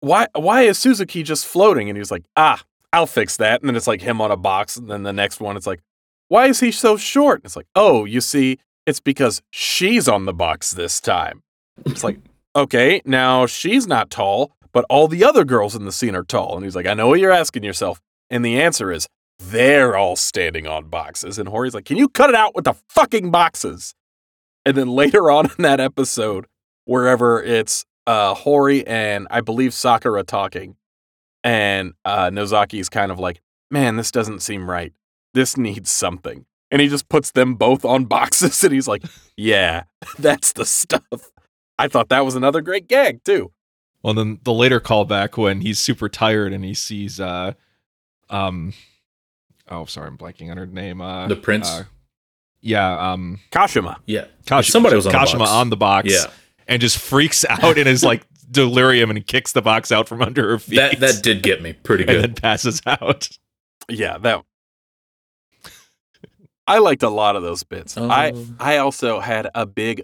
[0.00, 1.88] why why is Suzuki just floating?
[1.88, 3.60] And he was like, ah, I'll fix that.
[3.60, 4.76] And then it's like him on a box.
[4.76, 5.80] And then the next one, it's like,
[6.28, 7.40] why is he so short?
[7.40, 11.42] And it's like, oh, you see, it's because she's on the box this time.
[11.86, 12.18] It's like,
[12.56, 16.56] okay, now she's not tall, but all the other girls in the scene are tall.
[16.56, 18.00] And he's like, I know what you're asking yourself.
[18.32, 19.06] And the answer is,
[19.38, 21.38] they're all standing on boxes.
[21.38, 23.94] And Hori's like, can you cut it out with the fucking boxes?
[24.64, 26.46] And then later on in that episode,
[26.86, 30.76] wherever it's uh, Hori and I believe Sakura talking,
[31.44, 34.92] and uh, Nozaki's kind of like, man, this doesn't seem right.
[35.34, 36.46] This needs something.
[36.70, 39.02] And he just puts them both on boxes and he's like,
[39.36, 39.84] yeah,
[40.18, 41.32] that's the stuff.
[41.78, 43.52] I thought that was another great gag, too.
[44.02, 47.52] Well, then the later callback when he's super tired and he sees, uh,
[48.32, 48.72] um,
[49.68, 51.00] oh, sorry, I'm blanking on her name.
[51.00, 51.68] Uh, The prince?
[51.68, 51.84] uh,
[52.60, 53.96] yeah, um, Kashima.
[54.06, 54.26] yeah.
[54.46, 55.50] Kash- Somebody was on the Kashima box.
[55.50, 56.10] on the box.
[56.12, 56.30] Yeah,
[56.68, 60.48] and just freaks out in his like delirium and kicks the box out from under
[60.50, 60.76] her feet.
[60.76, 62.22] that that did get me pretty and good.
[62.22, 63.28] then passes out.
[63.88, 64.44] Yeah, that.
[66.66, 67.96] I liked a lot of those bits.
[67.96, 70.02] I Um, I also had a big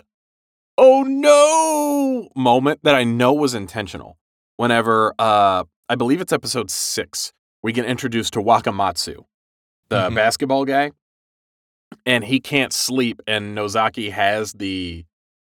[0.77, 4.19] oh no moment that I know was intentional.
[4.57, 7.33] Whenever uh I believe it's episode 6,
[7.63, 9.25] we get introduced to Wakamatsu,
[9.89, 10.15] the Mhm.
[10.15, 10.93] basketball guy,
[12.07, 15.05] and he can't sleep and Nozaki has the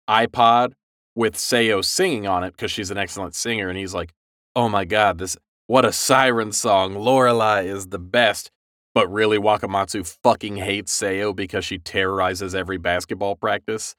[0.08, 0.72] iPod
[1.14, 4.12] with Seo singing on it because she's an excellent singer and he's like,
[4.54, 6.94] "Oh my god, this what a siren song.
[6.94, 8.50] Lorelei is the best."
[8.94, 13.94] But really, Wakamatsu fucking hates Seo because she terrorizes every basketball practice.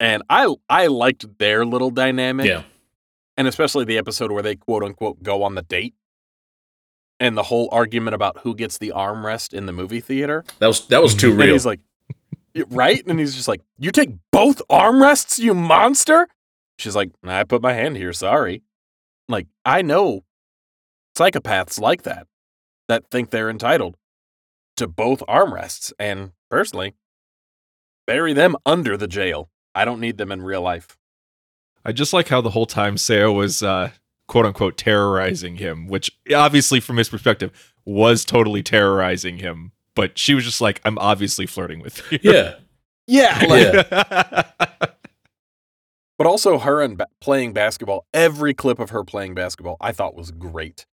[0.00, 2.46] And I I liked their little dynamic.
[2.46, 2.62] yeah,
[3.36, 5.94] And especially the episode where they quote unquote go on the date.
[7.20, 10.44] And the whole argument about who gets the armrest in the movie theater.
[10.58, 11.52] that was that was too And real.
[11.52, 11.80] he's like,
[12.68, 13.02] right?
[13.06, 16.26] And he's just like, You take both armrests, you monster?
[16.78, 18.62] She's like, I put my hand here, sorry.
[19.28, 20.24] Like, I know
[21.16, 22.26] psychopaths like that,
[22.88, 23.96] that think they're entitled
[24.76, 25.92] to both armrests.
[26.00, 26.94] And personally,
[28.06, 29.50] bury them under the jail.
[29.74, 30.96] I don't need them in real life.
[31.84, 33.90] I just like how the whole time Seo was uh,
[34.28, 39.72] quote unquote terrorizing him, which obviously from his perspective was totally terrorizing him.
[39.94, 42.18] But she was just like, I'm obviously flirting with you.
[42.22, 42.54] yeah,
[43.06, 43.44] Yeah.
[43.48, 44.42] Like, Yeah.
[46.16, 50.14] But also her and ba- playing basketball, every clip of her playing basketball I thought
[50.14, 50.86] was great.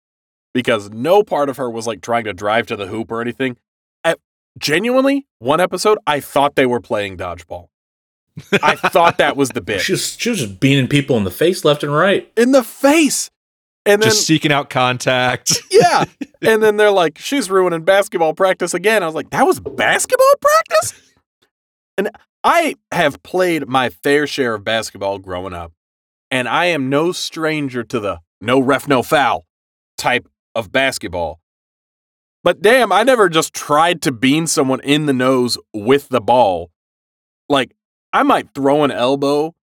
[0.55, 3.57] Because no part of her was like trying to drive to the hoop or anything.
[4.03, 4.19] At,
[4.59, 7.67] genuinely, one episode, I thought they were playing dodgeball.
[8.63, 9.81] I thought that was the bit.
[9.83, 12.31] she was she was just beaning people in the face left and right.
[12.37, 13.31] In the face.
[13.87, 15.59] And then, just seeking out contact.
[15.71, 16.05] yeah.
[16.43, 19.03] And then they're like, she's ruining basketball practice again.
[19.03, 21.01] I was like, that was basketball practice?
[21.97, 22.11] And
[22.45, 25.73] I have played my fair share of basketball growing up,
[26.31, 29.47] and I am no stranger to the no ref, no foul
[29.97, 31.41] type of basketball.
[32.43, 36.71] But damn, I never just tried to bean someone in the nose with the ball.
[37.49, 37.73] Like,
[38.13, 39.55] I might throw an elbow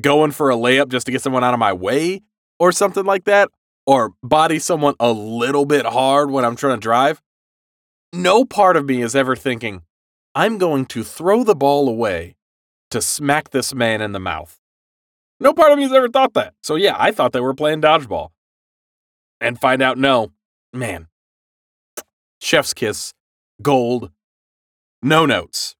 [0.00, 2.22] going for a layup just to get someone out of my way
[2.58, 3.50] or something like that,
[3.86, 7.22] or body someone a little bit hard when I'm trying to drive.
[8.12, 9.82] No part of me is ever thinking,
[10.34, 12.36] I'm going to throw the ball away
[12.90, 14.60] to smack this man in the mouth.
[15.40, 16.54] No part of me has ever thought that.
[16.62, 18.30] So, yeah, I thought they were playing dodgeball.
[19.40, 20.32] And find out, no,
[20.72, 21.06] man.
[22.40, 23.14] Chef's kiss,
[23.62, 24.10] gold,
[25.02, 25.76] no notes.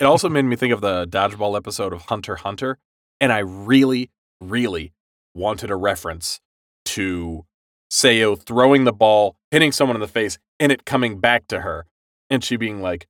[0.00, 2.78] It also made me think of the dodgeball episode of Hunter Hunter.
[3.20, 4.10] And I really,
[4.40, 4.92] really
[5.34, 6.40] wanted a reference
[6.86, 7.44] to
[7.92, 11.84] Seo throwing the ball, hitting someone in the face, and it coming back to her.
[12.30, 13.06] And she being like,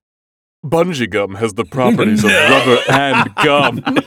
[0.66, 3.84] Bungee gum has the properties of rubber and gum.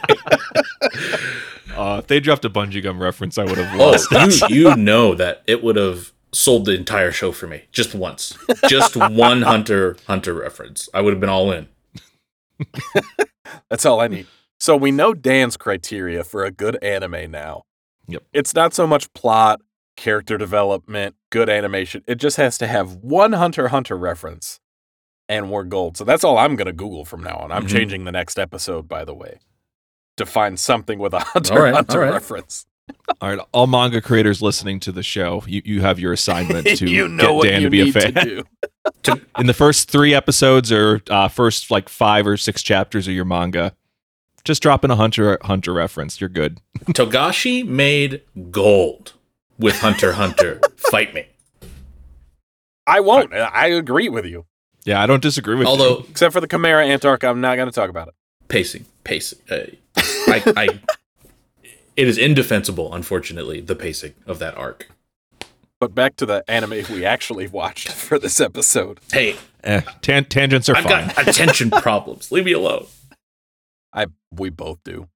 [1.75, 4.11] Uh, if they dropped a bungee gum reference, I would have Oh, lost.
[4.47, 8.37] you you know that it would have sold the entire show for me just once,
[8.67, 10.87] just one Hunter Hunter reference.
[10.93, 11.67] I would have been all in.
[13.69, 14.27] That's all I need.
[14.59, 17.63] So we know Dan's criteria for a good anime now.
[18.07, 18.23] Yep.
[18.33, 19.61] It's not so much plot,
[19.97, 22.03] character development, good animation.
[22.07, 24.59] It just has to have one Hunter Hunter reference
[25.29, 25.97] and we're gold.
[25.97, 27.51] So that's all I'm going to Google from now on.
[27.51, 27.69] I'm Mhm.
[27.71, 29.39] changing the next episode, by the way,
[30.17, 32.13] to find something with a Hunter All right, Hunter all right.
[32.13, 32.65] reference.
[33.21, 36.89] All right, all manga creators listening to the show, you, you have your assignment to
[36.89, 38.43] you know get what Dan to be a fan.
[39.03, 39.21] To.
[39.37, 43.25] In the first three episodes or uh, first like five or six chapters of your
[43.25, 43.73] manga,
[44.43, 46.19] just drop in a Hunter Hunter reference.
[46.19, 46.59] You're good.
[46.87, 49.13] Togashi made gold
[49.57, 50.59] with Hunter Hunter.
[50.75, 51.27] Fight me.
[52.85, 53.33] I won't.
[53.33, 54.45] I agree with you.
[54.83, 55.71] Yeah, I don't disagree with you.
[55.71, 58.13] Although Except for the Chimera Ant arc, I'm not going to talk about it.
[58.49, 59.39] pacing, pacing.
[59.49, 59.59] Uh,
[59.95, 60.79] I, I,
[61.95, 64.89] it is indefensible, unfortunately, the pacing of that arc.
[65.79, 68.99] But back to the anime we actually watched for this episode.
[69.11, 71.07] Hey, Eh, tan- tangents are I've fine.
[71.07, 72.31] got attention problems.
[72.31, 72.85] Leave me alone.
[73.93, 75.07] I we both do.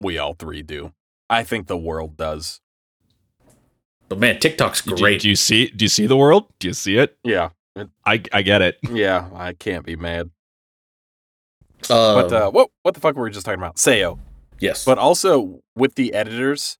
[0.00, 0.92] We all three do.
[1.28, 2.60] I think the world does.
[4.08, 5.22] But man, TikTok's great.
[5.22, 5.68] Do, you see?
[5.70, 6.44] Do you see the world?
[6.60, 7.16] Do you see it?
[7.24, 7.48] Yeah.
[8.04, 8.78] I I get it.
[8.90, 10.30] Yeah, I can't be mad.
[11.90, 13.76] Um, But uh, what what the fuck were we just talking about?
[13.76, 14.18] Sayo.
[14.60, 16.78] yes, But also with the editors,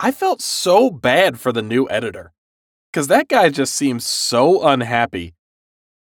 [0.00, 2.32] I felt so bad for the new editor.
[2.96, 5.34] Cause that guy just seems so unhappy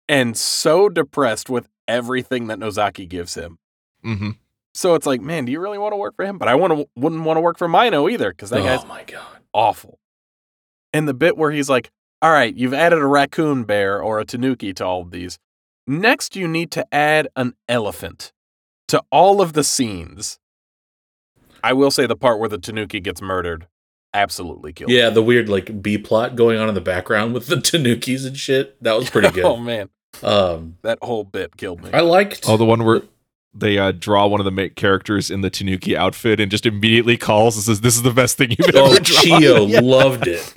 [0.08, 3.58] and so depressed with everything that Nozaki gives him.
[4.04, 4.30] hmm
[4.76, 6.38] So it's like, man, do you really want to work for him?
[6.38, 8.86] But I want to wouldn't want to work for Maeno either, because that guy's oh
[8.86, 9.40] my god.
[9.52, 9.98] awful.
[10.94, 11.90] And the bit where he's like,
[12.22, 15.40] all right, you've added a raccoon bear or a tanuki to all of these.
[15.88, 18.32] Next, you need to add an elephant
[18.90, 20.38] to all of the scenes.
[21.64, 23.66] I will say the part where the tanuki gets murdered
[24.16, 24.98] absolutely killed me.
[24.98, 28.36] Yeah, the weird like B plot going on in the background with the Tanukis and
[28.38, 28.82] shit.
[28.84, 29.46] That was pretty good.
[29.46, 29.90] oh man,
[30.24, 31.90] um, that whole bit killed me.
[31.94, 32.46] I liked.
[32.48, 33.02] Oh, the one where
[33.58, 37.16] they uh, draw one of the main characters in the Tanuki outfit and just immediately
[37.18, 39.80] calls and says, "This is the best thing you've Oh, ever drawn." Chiyo Yeah.
[39.82, 40.56] loved it.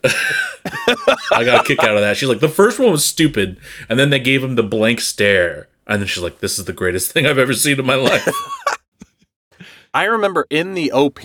[1.33, 2.16] I got a kick out of that.
[2.16, 5.68] She's like, the first one was stupid, and then they gave him the blank stare,
[5.87, 8.29] and then she's like, "This is the greatest thing I've ever seen in my life."
[9.94, 11.21] I remember in the OP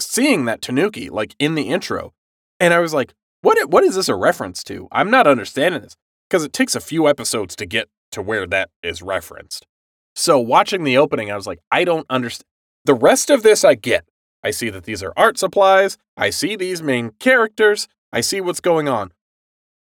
[0.00, 2.12] seeing that Tanuki like in the intro,
[2.58, 3.70] and I was like, "What?
[3.70, 4.88] What is this a reference to?
[4.92, 5.96] I'm not understanding this
[6.28, 9.66] because it takes a few episodes to get to where that is referenced."
[10.14, 12.46] So watching the opening, I was like, "I don't understand."
[12.84, 14.04] The rest of this, I get.
[14.42, 15.98] I see that these are art supplies.
[16.16, 17.88] I see these main characters.
[18.12, 19.12] I see what's going on.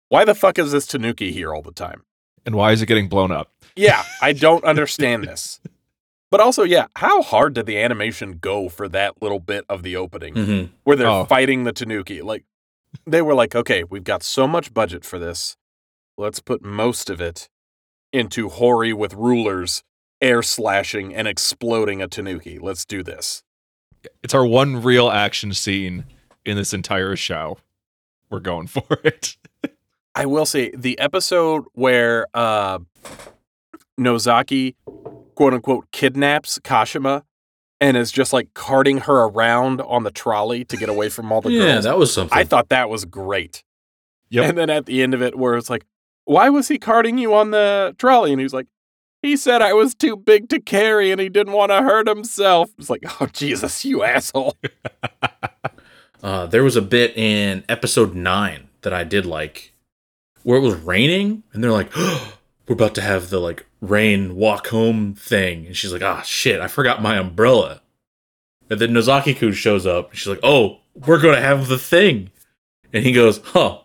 [0.09, 2.03] Why the fuck is this Tanuki here all the time?
[2.45, 3.51] And why is it getting blown up?
[3.75, 5.59] Yeah, I don't understand this.
[6.33, 9.95] But also, yeah, how hard did the animation go for that little bit of the
[9.95, 11.25] opening hmm where they're Oh.
[11.25, 12.23] fighting the Tanuki?
[12.23, 12.43] Like,
[13.05, 15.57] they were like, okay, we've got so much budget for this.
[16.17, 17.49] Let's put most of it
[18.11, 19.83] into Hori with rulers,
[20.21, 22.57] air slashing, and exploding a Tanuki.
[22.57, 23.43] Let's do this.
[24.23, 26.03] It's our one real action scene
[26.45, 27.59] in this entire show.
[28.31, 29.37] We're going for it.
[30.15, 32.79] I will say the episode where uh,
[33.99, 34.75] Nozaki,
[35.35, 37.23] quote unquote, kidnaps Kashima
[37.81, 41.41] and is just like carting her around on the trolley to get away from all
[41.41, 41.85] the Yeah, girls.
[41.85, 42.37] Yeah, that was something.
[42.37, 43.63] I thought that was great.
[44.29, 44.49] Yep.
[44.49, 45.85] And then at the end of it, where it's like,
[46.25, 48.31] why was he carting you on the trolley?
[48.31, 48.67] And he's like,
[49.21, 52.71] he said I was too big to carry and he didn't want to hurt himself.
[52.77, 54.57] It's like, oh, Jesus, you asshole.
[56.23, 59.73] Uh, there was a bit in episode nine that I did like,
[60.43, 64.67] where it was raining, and they're like, "We're about to have the like rain walk
[64.67, 67.81] home thing," and she's like, "Ah, shit, I forgot my umbrella."
[68.69, 72.31] And then Nozaki-kun shows up, and she's like, "Oh, we're gonna have the thing,"
[72.91, 73.79] and he goes, "Huh,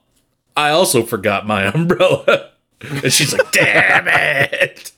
[0.56, 4.08] I also forgot my umbrella," and she's like, "Damn
[4.52, 4.92] it!"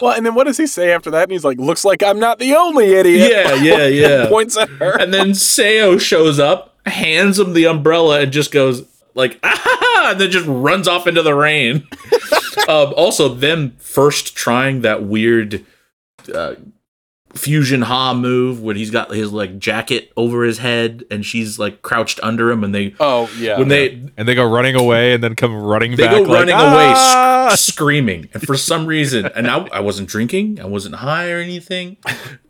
[0.00, 1.24] Well, and then what does he say after that?
[1.24, 3.30] And he's like, looks like I'm not the only idiot.
[3.32, 4.28] Yeah, yeah, yeah.
[4.28, 4.96] Points at her.
[5.00, 10.20] And then Seo shows up, hands him the umbrella, and just goes like, ah, and
[10.20, 11.86] then just runs off into the rain.
[12.70, 15.64] Um, also, them first trying that weird
[16.34, 16.54] uh,
[17.34, 21.82] fusion ha move when he's got his like jacket over his head and she's like
[21.82, 23.58] crouched under him, and they Oh, yeah.
[23.58, 26.12] when they And they go running away and then come running they back.
[26.16, 30.08] go like, running away "Ah!" sc- screaming and for some reason and I, I wasn't
[30.08, 31.96] drinking i wasn't high or anything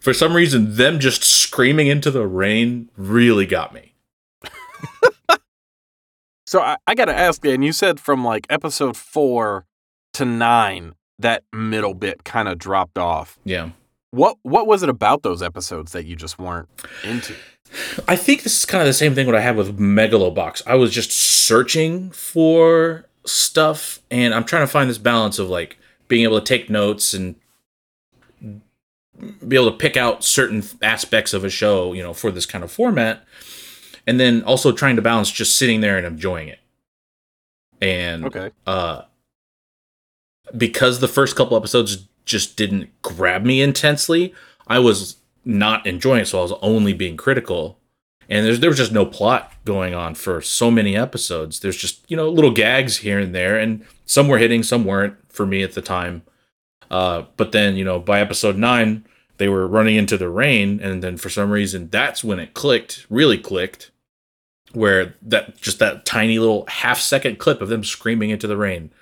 [0.00, 3.94] for some reason them just screaming into the rain really got me
[6.46, 9.66] So I, I got to ask, Dan, you said from like episode four
[10.14, 13.38] to nine, that middle bit kind of dropped off.
[13.44, 13.70] Yeah.
[14.12, 16.68] What what was it about those episodes that you just weren't
[17.04, 17.34] into?
[18.08, 20.62] I think this is kind of the same thing what I had with Megalobox.
[20.66, 25.78] I was just searching for stuff and I'm trying to find this balance of like
[26.08, 27.36] being able to take notes and
[29.46, 32.64] be able to pick out certain aspects of a show, you know, for this kind
[32.64, 33.22] of format.
[34.06, 36.58] And then also trying to balance just sitting there and enjoying it.
[37.80, 38.50] And Okay.
[38.66, 39.02] uh
[40.56, 44.34] because the first couple episodes just didn't grab me intensely,
[44.66, 47.78] I was not enjoying it, so I was only being critical.
[48.28, 51.60] And there's there was just no plot going on for so many episodes.
[51.60, 55.16] There's just, you know, little gags here and there, and some were hitting, some weren't
[55.28, 56.22] for me at the time.
[56.90, 59.04] Uh, but then, you know, by episode nine,
[59.38, 63.06] they were running into the rain, and then for some reason that's when it clicked,
[63.10, 63.90] really clicked,
[64.72, 68.92] where that just that tiny little half second clip of them screaming into the rain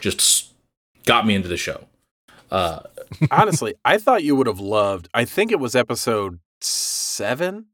[0.00, 0.45] just
[1.06, 1.86] got me into the show.
[2.50, 2.80] Uh,
[3.30, 5.08] Honestly, I thought you would have loved.
[5.14, 7.66] I think it was episode seven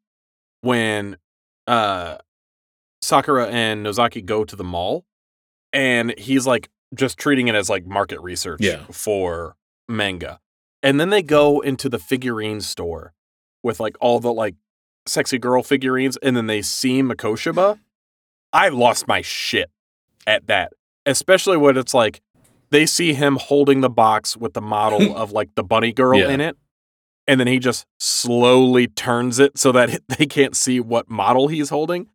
[0.60, 1.16] when
[1.66, 2.18] uh
[3.00, 5.04] Sakura and Nozaki go to the mall,
[5.72, 8.84] and he's like just treating it as like market research Yeah.
[8.90, 9.56] for
[9.88, 10.38] manga,
[10.82, 13.12] and then they go into the figurine store
[13.62, 14.54] with like all the like
[15.06, 17.78] sexy girl figurines, and then they see Mikoshiba.
[18.52, 19.70] I lost my shit
[20.26, 20.72] at that,
[21.06, 22.20] especially when it's like
[22.72, 26.30] they see him holding the box with the model of like the bunny girl Yeah.
[26.30, 26.56] in it.
[27.28, 31.68] And then he just slowly turns it so that they can't see what model he's
[31.68, 32.08] holding.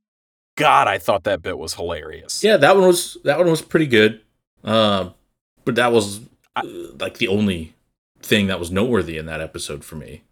[0.57, 2.43] God, I thought that bit was hilarious.
[2.43, 4.19] yeah, that one was that one was pretty good.
[4.63, 5.11] Uh,
[5.63, 6.19] but that was
[6.55, 6.63] uh,
[6.99, 7.73] like the only
[8.21, 10.23] thing that was noteworthy in that episode for me.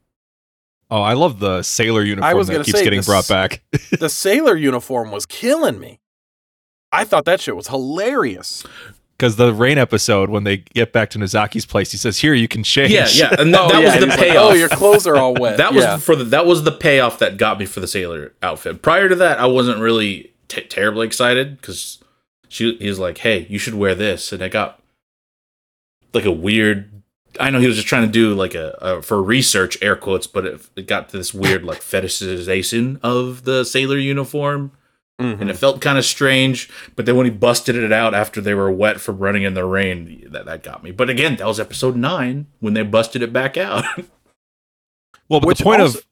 [0.92, 3.64] Oh, I love the sailor uniform was that gonna keeps say, getting this- brought back.
[4.00, 6.00] the sailor uniform was killing me.
[6.92, 8.64] I thought that shit was hilarious.
[9.18, 12.48] Because the rain episode, when they get back to Nozaki's place, he says, "Here, you
[12.50, 14.52] can change." Yeah, yeah, and that, Oh, that yeah, was and the he's like, payoff.
[14.52, 15.56] oh, your clothes are all wet.
[15.60, 15.98] that was Yeah.
[15.98, 18.82] for the that was the payoff that got me for the sailor outfit.
[18.82, 22.04] Prior to that, I wasn't really t- terribly excited because
[22.50, 24.82] she he was like, "Hey, you should wear this," and I got
[26.14, 26.92] like a weird.
[27.40, 30.28] I know he was just trying to do like a, a for research air quotes,
[30.28, 34.72] but it, it got to this weird like fetishization of the sailor uniform,
[35.22, 35.40] Mhm.
[35.42, 36.70] and it felt kind of strange.
[36.96, 39.64] But then when he busted it out after they were wet from running in the
[39.66, 40.92] rain, that that got me.
[40.92, 43.86] But again, that was episode nine when they busted it back out.
[45.28, 46.06] Well, but Which the point also- of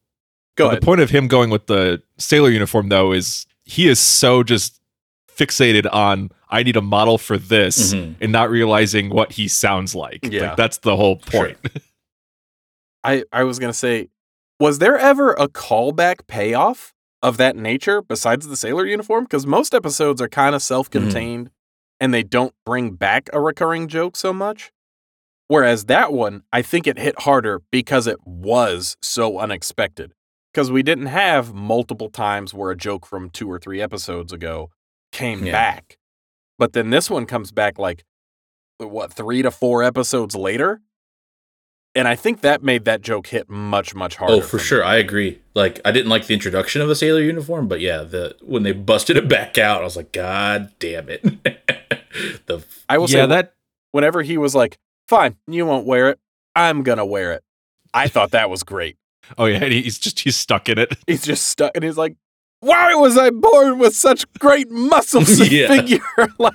[0.56, 0.82] Go ahead.
[0.82, 4.80] The point of him going with the sailor uniform, though, is he is so just
[5.36, 8.16] fixated on I need a model for this Mhm.
[8.22, 10.20] and not realizing what he sounds like.
[10.24, 10.48] Yeah.
[10.50, 11.46] Like, that's the whole Sure.
[11.46, 11.58] point.
[13.04, 14.10] I, I was going to say,
[14.60, 16.93] was there ever a callback payoff
[17.24, 19.24] of that nature besides the sailor uniform?
[19.24, 20.68] Because most episodes are kind of mm-hmm.
[20.68, 21.50] self contained
[22.00, 24.72] and they don't bring back a recurring joke so much.
[25.48, 30.14] Whereas that one, I think it hit harder because it was so unexpected.
[30.54, 34.70] Because we didn't have multiple times where a joke from two or three episodes ago
[35.12, 35.52] came Yeah.
[35.52, 35.98] back.
[36.60, 38.04] But then this one comes back like,
[38.78, 40.82] what, three to four episodes later?
[41.96, 44.34] And I think that made that joke hit much, much oh, harder.
[44.36, 44.64] Oh, for me.
[44.64, 45.40] sure, I agree.
[45.54, 48.72] Like, I didn't like the introduction of the sailor uniform, but yeah, the when they
[48.72, 51.22] busted it back out, I was like, God damn it!
[52.48, 53.54] the I will yeah, say that
[53.92, 54.78] whenever he was like,
[55.08, 56.20] fine, you won't wear it.
[56.56, 57.44] I'm going to wear it.
[57.94, 58.98] I thought that was great.
[59.38, 60.98] oh yeah, and he's just he's stuck in it.
[61.08, 62.16] He's just stuck and he's like,
[62.60, 65.68] why was I born with such great muscles and Yeah.
[65.68, 66.00] figure?
[66.40, 66.54] like,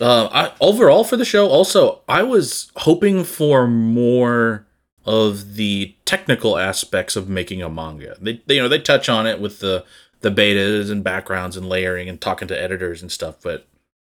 [0.00, 4.66] uh, I, overall for the show, also, I was hoping for more
[5.04, 8.16] of the technical aspects of making a manga.
[8.20, 9.84] They, they you know, they touch on it with the
[10.22, 13.66] the betas and backgrounds and layering and talking to editors and stuff, but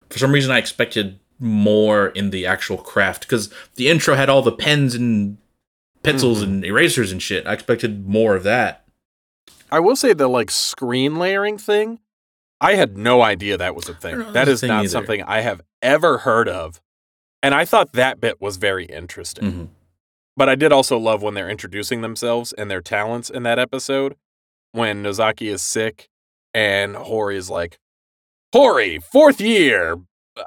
[0.10, 4.42] for some reason, I expected more in the actual craft because the intro had all
[4.42, 5.38] the pens and
[6.02, 6.44] pencils Mhm.
[6.44, 7.46] and erasers and shit.
[7.46, 8.84] I expected more of that.
[9.72, 12.00] I will say the like screen layering thing,
[12.62, 14.34] I had no idea that was a thing.
[14.34, 14.89] that's thing not either.
[14.89, 16.82] something I have ever heard of.
[17.41, 19.51] And I thought that bit was very interesting.
[19.51, 19.68] Mhm.
[20.36, 24.16] But I did also love when they're introducing themselves and their talents in that episode.
[24.72, 26.10] When Nozaki is sick
[26.53, 27.80] and Hori is like,
[28.53, 29.97] Hori, fourth year,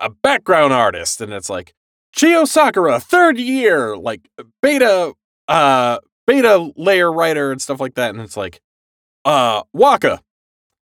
[0.00, 1.20] a background artist.
[1.20, 1.74] And it's like,
[2.16, 4.28] Chiyo Sakura, third year, like
[4.60, 5.14] beta,
[5.48, 8.10] uh, beta layer writer and stuff like that.
[8.10, 8.60] And it's like,
[9.24, 10.20] uh, Waka,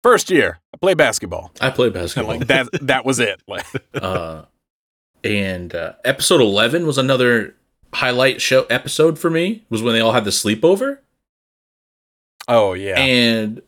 [0.03, 1.51] first year, I play basketball.
[1.61, 2.37] I play basketball.
[2.37, 3.41] like that, that was it.
[3.47, 4.43] Like, uh,
[5.23, 7.55] and uh, episode 11 was another
[7.93, 10.97] highlight show episode for me was when they all had the sleepover
[12.49, 12.99] oh yeah.
[12.99, 13.61] and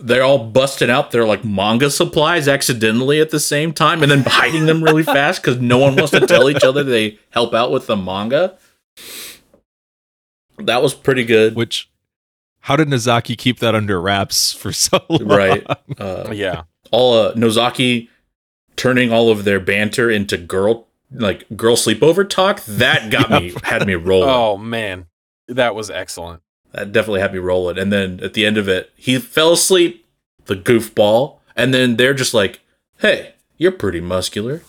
[0.00, 4.22] they're all busting out their like manga supplies accidentally at the same time and then
[4.26, 7.70] hiding them really fast because no one wants to tell each other they help out
[7.70, 8.56] with the manga.
[10.58, 11.54] That was pretty good.
[11.54, 11.88] Which,
[12.68, 15.24] how did Nozaki keep that under wraps for so long?
[15.26, 15.66] Right.
[15.98, 16.62] Uh, Yeah.
[16.90, 18.08] all uh, Nozaki
[18.76, 23.86] turning all of their banter into girl like girl sleepover talk that got me had
[23.86, 24.28] me rolling.
[24.28, 25.06] Oh man,
[25.48, 26.42] that was excellent.
[26.72, 27.78] That definitely had me rolling.
[27.78, 30.06] And then at the end of it, he fell asleep,
[30.44, 32.60] the goofball, and then they're just like,
[32.98, 34.60] "Hey, you're pretty muscular.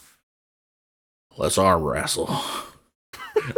[1.37, 2.29] Let's arm wrestle."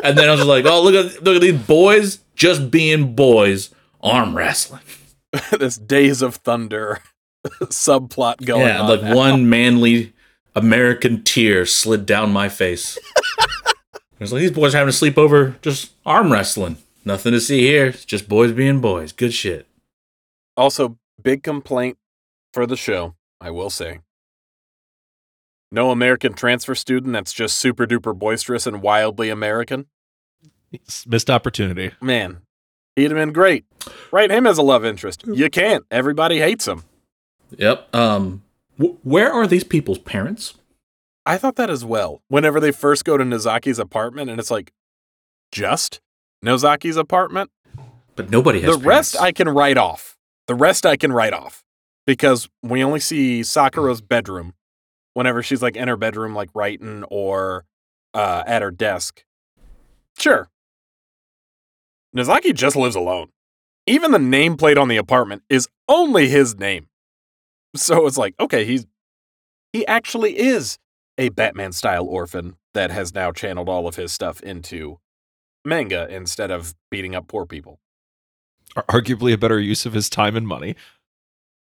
[0.03, 3.69] and then I was like, "Oh, look at look at these boys just being boys,
[4.03, 4.83] arm wrestling."
[5.57, 6.99] this Days of Thunder
[7.63, 8.89] subplot going yeah, on.
[8.89, 9.15] like now.
[9.15, 10.13] one manly
[10.55, 12.97] American tear slid down my face.
[14.21, 16.77] It's like these boys having a sleepover, just arm wrestling.
[17.03, 17.87] Nothing to see here.
[17.87, 19.11] It's just boys being boys.
[19.11, 19.65] Good shit.
[20.55, 21.97] Also, big complaint
[22.53, 24.01] for the show, I will say.
[25.71, 29.87] No American transfer student that's just super duper boisterous and wildly American.
[31.07, 31.91] Missed opportunity.
[31.99, 32.41] Man,
[32.95, 33.65] he'd have been great.
[34.11, 35.23] Write him as a love interest.
[35.25, 35.85] You can't.
[35.89, 36.83] Everybody hates him.
[37.57, 37.93] Yep.
[37.95, 38.43] Um,
[38.79, 40.55] wh- where are these people's parents?
[41.25, 42.21] I thought that as well.
[42.27, 44.71] Whenever they first go to Nozaki's apartment, and it's like,
[45.51, 46.01] just
[46.43, 47.51] Nozaki's apartment?
[48.15, 49.19] But nobody has the rest.
[49.19, 50.17] I can write off.
[50.47, 51.63] The rest I can write off
[52.05, 54.53] because we only see Sakura's bedroom
[55.13, 57.65] whenever she's like in her bedroom, like writing or
[58.13, 59.23] uh, at her desk.
[60.17, 60.49] Sure.
[62.13, 63.29] Nozaki just lives alone.
[63.87, 66.87] Even the nameplate on the apartment is only his name.
[67.75, 68.85] So it's like, okay, he's
[69.73, 70.77] he actually is
[71.17, 74.99] a Batman style orphan that has now channeled all of his stuff into
[75.63, 77.79] manga instead of beating up poor people.
[78.75, 80.75] Arguably a better use of his time and money.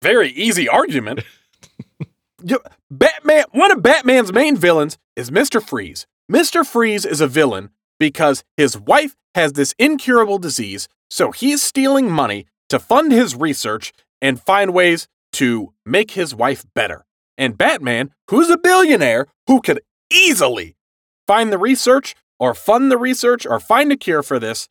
[0.02, 1.24] very easy argument.
[2.92, 5.62] Batman, one of Batman's main villains is Mr.
[5.62, 6.08] Freeze.
[6.32, 6.66] Mr.
[6.66, 7.70] Freeze is a villain
[8.02, 13.94] because his wife has this incurable disease, so he's stealing money to fund his research
[14.20, 17.06] and find ways to make his wife better.
[17.38, 19.82] And Batman, who's a billionaire who could
[20.12, 20.76] easily
[21.28, 24.68] find the research or fund the research or find a cure for this,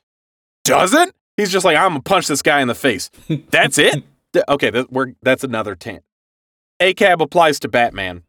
[0.65, 1.15] doesn't.
[1.37, 3.13] He's just like, I'm gonna punch this guy in the face.
[3.51, 4.03] That's it.
[4.49, 6.03] Okay, that, we're, that's another tant.
[6.81, 8.25] ACAB applies to Batman.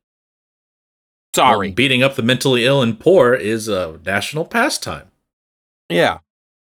[1.34, 1.70] Sorry.
[1.70, 5.12] Well, beating up the mentally ill and poor is a national pastime.
[5.90, 6.20] yeah.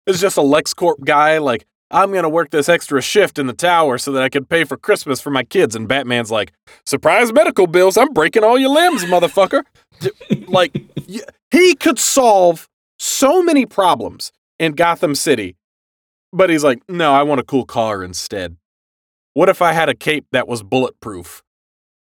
[0.05, 3.53] It's just a LexCorp guy, like, I'm going to work this extra shift in the
[3.53, 5.76] tower so that I can pay for Christmas for my kids.
[5.76, 6.53] And Batman's like,
[6.86, 7.97] surprise medical bills.
[7.97, 9.64] I'm breaking all your limbs, motherfucker.
[10.47, 10.80] Like,
[11.51, 15.58] he could solve so many problems in Gotham City.
[16.32, 18.55] But he's like, no, I want a cool car instead.
[19.34, 21.41] What if I had a cape that was bulletproof?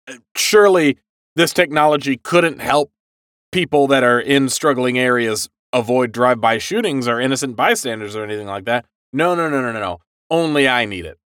[0.09, 0.99] Uh, Surely
[1.41, 2.93] this technology couldn't help
[3.51, 8.65] people that are in struggling areas avoid drive-by shootings or innocent bystanders or anything like
[8.67, 8.85] that.
[9.13, 9.99] No, no, no, no, no, no.
[10.29, 11.19] Only I need it.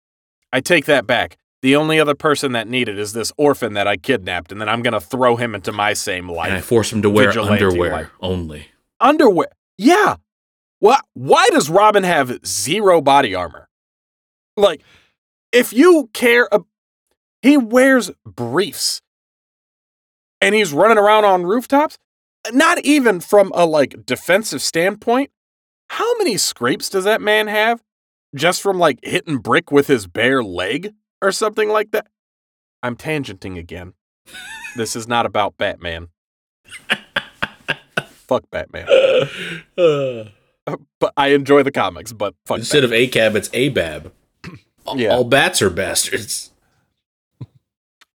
[0.51, 1.37] I take that back.
[1.61, 4.81] The only other person that needed is this orphan that I kidnapped, and then I'm
[4.81, 6.49] gonna throw him into my same life.
[6.49, 8.09] And I force him to wear Vigilante underwear life.
[8.19, 8.67] only.
[8.99, 9.47] Underwear.
[9.77, 10.17] Yeah.
[10.79, 10.99] Why?
[11.13, 13.69] Why does Robin have zero body armor?
[14.57, 14.81] Like,
[15.53, 16.65] if you care, ab-
[17.41, 19.01] he wears briefs,
[20.43, 21.97] and he's running around on rooftops.
[22.51, 25.31] Not even from a like defensive standpoint.
[25.89, 27.81] How many scrapes does that man have?
[28.35, 32.07] Just from like hitting brick with his bare leg or something like that.
[32.81, 33.93] I'm tangenting again.
[34.75, 36.09] this is not about Batman.
[38.27, 38.87] Fuck Batman.
[40.65, 44.11] Uh, But I enjoy the comics, but fuck instead of ACAB, it's ABAB.
[44.95, 45.09] Yeah.
[45.09, 46.52] all bats are bastards.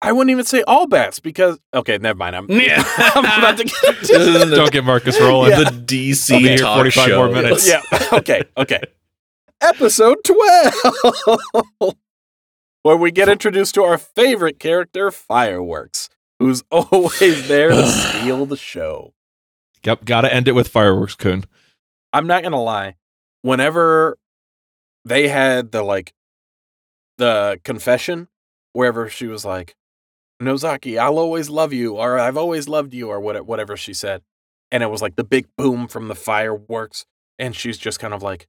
[0.00, 2.36] I wouldn't even say all bats because okay, never mind.
[2.36, 2.82] I'm, Yeah.
[2.96, 5.50] I'm about to get This the, Don't get Marcus rolling.
[5.50, 7.16] the DC I'll be here talk 45 show.
[7.16, 7.68] more minutes.
[7.68, 7.82] yeah.
[8.12, 8.42] Okay.
[8.56, 8.80] Okay.
[9.60, 11.94] Episode twelve,
[12.82, 18.56] where we get introduced to our favorite character, Fireworks, who's always there to steal the
[18.56, 19.14] show.
[19.84, 21.44] Yep, gotta end it with fireworks, Kun.
[22.12, 22.94] I'm not gonna lie.
[23.42, 24.16] Whenever
[25.04, 26.12] they had the like
[27.16, 28.28] the confession,
[28.74, 29.74] wherever she was like,
[30.40, 34.22] Nozaki, I'll always love you, or I've always loved you, or what, whatever she said.
[34.70, 37.06] And it was like the big boom from the fireworks.
[37.38, 38.46] And she's just kind of like,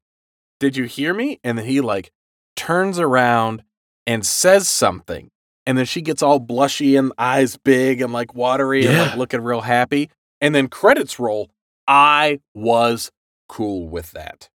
[0.59, 1.39] Did you hear me?
[1.43, 2.11] And then he like
[2.55, 3.63] turns around
[4.05, 5.29] and says something.
[5.65, 9.41] And then she gets all blushy and eyes big and like watery and like looking
[9.41, 10.09] real happy.
[10.41, 11.51] And then credits roll.
[11.87, 13.11] I was
[13.47, 14.49] cool with that.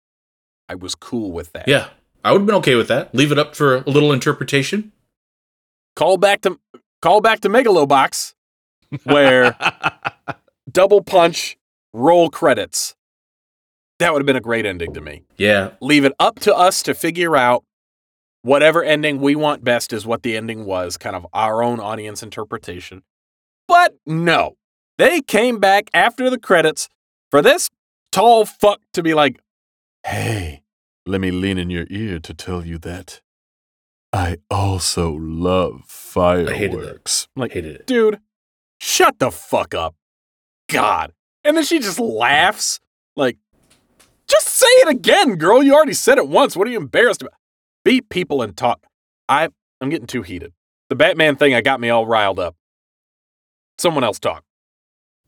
[0.68, 1.68] I was cool with that.
[1.68, 1.88] Yeah,
[2.24, 3.14] I would have been okay with that.
[3.14, 4.92] Leave it up for a little interpretation.
[5.96, 6.58] call back to
[7.02, 8.32] call back to Megalobox,
[9.04, 9.54] where
[10.70, 11.58] double punch,
[11.92, 12.94] roll credits.
[13.98, 15.24] That would have been a great ending to me.
[15.36, 17.64] Yeah, Leave it up to us to figure out
[18.42, 22.22] whatever ending we want best is what the ending was, kind of our own audience
[22.22, 23.02] interpretation.
[23.68, 24.56] But no,
[24.98, 26.88] they came back after the credits
[27.30, 27.70] for this
[28.10, 29.40] tall fuck to be like,
[30.04, 30.62] hey,
[31.06, 33.20] let me lean in your ear to tell you that
[34.12, 37.28] I also love fireworks.
[37.34, 37.86] I'm like, hated it.
[37.86, 38.20] dude,
[38.80, 39.94] shut the fuck up.
[40.68, 41.12] God.
[41.44, 42.78] And then she just laughs.
[43.16, 43.38] Like,
[44.28, 45.62] just say it again, girl.
[45.62, 46.56] You already said it once.
[46.56, 47.34] What are you embarrassed about?
[47.84, 48.84] Beat people and talk.
[49.28, 49.48] I,
[49.80, 50.52] I'm getting too heated.
[50.88, 52.54] The Batman thing, I got me all riled up.
[53.78, 54.44] Someone else talk.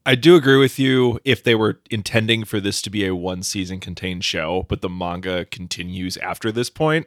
[0.07, 3.43] I do agree with you if they were intending for this to be a one
[3.43, 7.07] season contained show, but the manga continues after this point.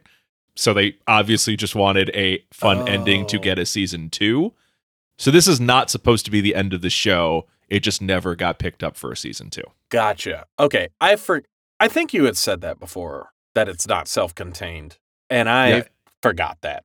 [0.58, 3.42] So they obviously just wanted a fun ending to Oh.
[3.42, 4.54] get a season two.
[5.18, 7.48] So this is not supposed to be the end of the show.
[7.70, 9.64] It just never got picked up for a season two.
[9.90, 10.46] Gotcha.
[10.60, 10.90] Okay.
[11.02, 11.44] I for,
[11.80, 14.98] I think you had said that before, that it's not self contained.
[15.30, 15.84] And I Yeah.
[16.22, 16.84] forgot that.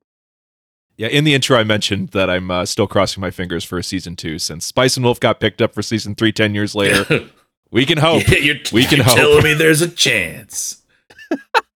[0.98, 3.82] Yeah, in the intro, I mentioned that I'm uh, still crossing my fingers for a
[3.82, 7.30] season two since Spice and Wolf got picked up for season three 10 years later.
[7.70, 8.28] we can hope.
[8.28, 9.16] Yeah, you're, We can you're hope.
[9.16, 10.82] telling me there's a chance.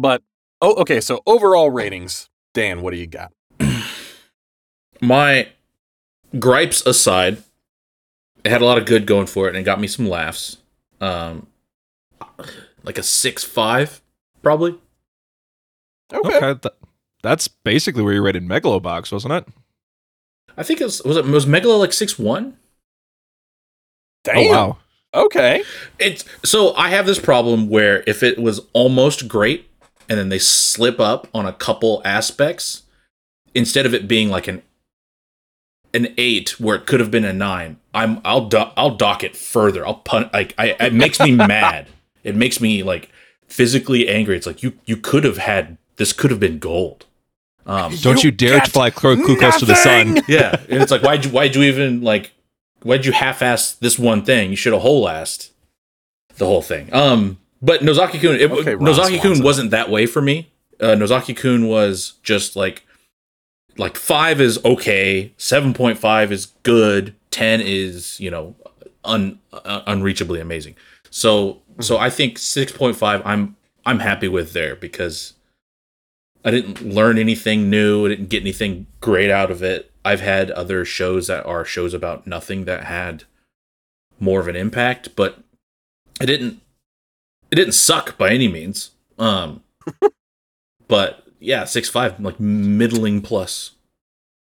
[0.00, 0.22] But,
[0.62, 1.00] oh, okay.
[1.00, 3.32] So overall ratings, Dan, what do you got?
[5.00, 5.48] My
[6.38, 7.42] gripes aside,
[8.44, 10.56] it had a lot of good going for it, and it got me some laughs.
[11.00, 11.46] Um,
[12.82, 14.00] like a six five,
[14.42, 14.78] probably.
[16.12, 16.54] Okay.
[16.54, 16.74] th-
[17.22, 19.46] that's basically where you rated Megalobox, wasn't it?
[20.56, 22.56] I think it was was it was Megalo like six one.
[24.24, 24.36] Damn.
[24.36, 24.76] Oh, wow.
[25.14, 25.62] Okay.
[25.98, 29.69] It's so I have this problem where if it was almost great
[30.10, 32.82] and then they slip up on a couple aspects,
[33.54, 34.60] instead of it being like an
[35.94, 39.36] an eight where it could have been a nine, I'm I'll do- I'll dock it
[39.36, 39.86] further.
[39.86, 41.86] I'll pun like I it makes me mad.
[42.24, 43.10] It makes me like
[43.46, 44.36] physically angry.
[44.36, 47.06] It's like you you could have had this could have been gold.
[47.66, 50.22] Um, Don't you, dare to fly clo- too to the sun.
[50.28, 52.32] yeah, and it's like why'd you why'd you even like
[52.82, 54.50] why'd you half-ass this one thing?
[54.50, 55.50] You should have whole-assed
[56.36, 56.92] the whole thing.
[56.92, 60.50] Um, but Nozaki-kun, Okay, Nozaki-kun wasn't that way for me.
[60.78, 62.86] Uh, Nozaki-kun was just like
[63.76, 68.54] like five is okay, seven point five is good, ten is you know
[69.04, 70.76] un, uh, unreachably amazing.
[71.10, 75.34] So so I think six point five I'm I'm happy with there because
[76.44, 78.06] I didn't learn anything new.
[78.06, 79.90] I didn't get anything great out of it.
[80.04, 83.24] I've had other shows that are shows about nothing that had
[84.18, 85.38] more of an impact, but
[86.20, 86.60] I didn't
[87.50, 88.90] it didn't suck by any means.
[89.18, 89.62] Um
[90.88, 93.72] but yeah, six five, like middling plus.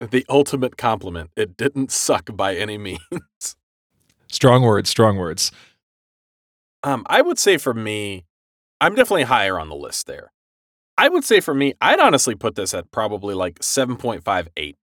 [0.01, 1.31] The ultimate compliment.
[1.37, 3.01] It didn't suck by any means.
[4.29, 5.53] Strong words, strong words.
[6.83, 8.25] Um, I would say for me,
[8.81, 10.33] I'm definitely higher on the list there.
[10.99, 14.75] I would say for me, I'd honestly put this at probably like 7.58.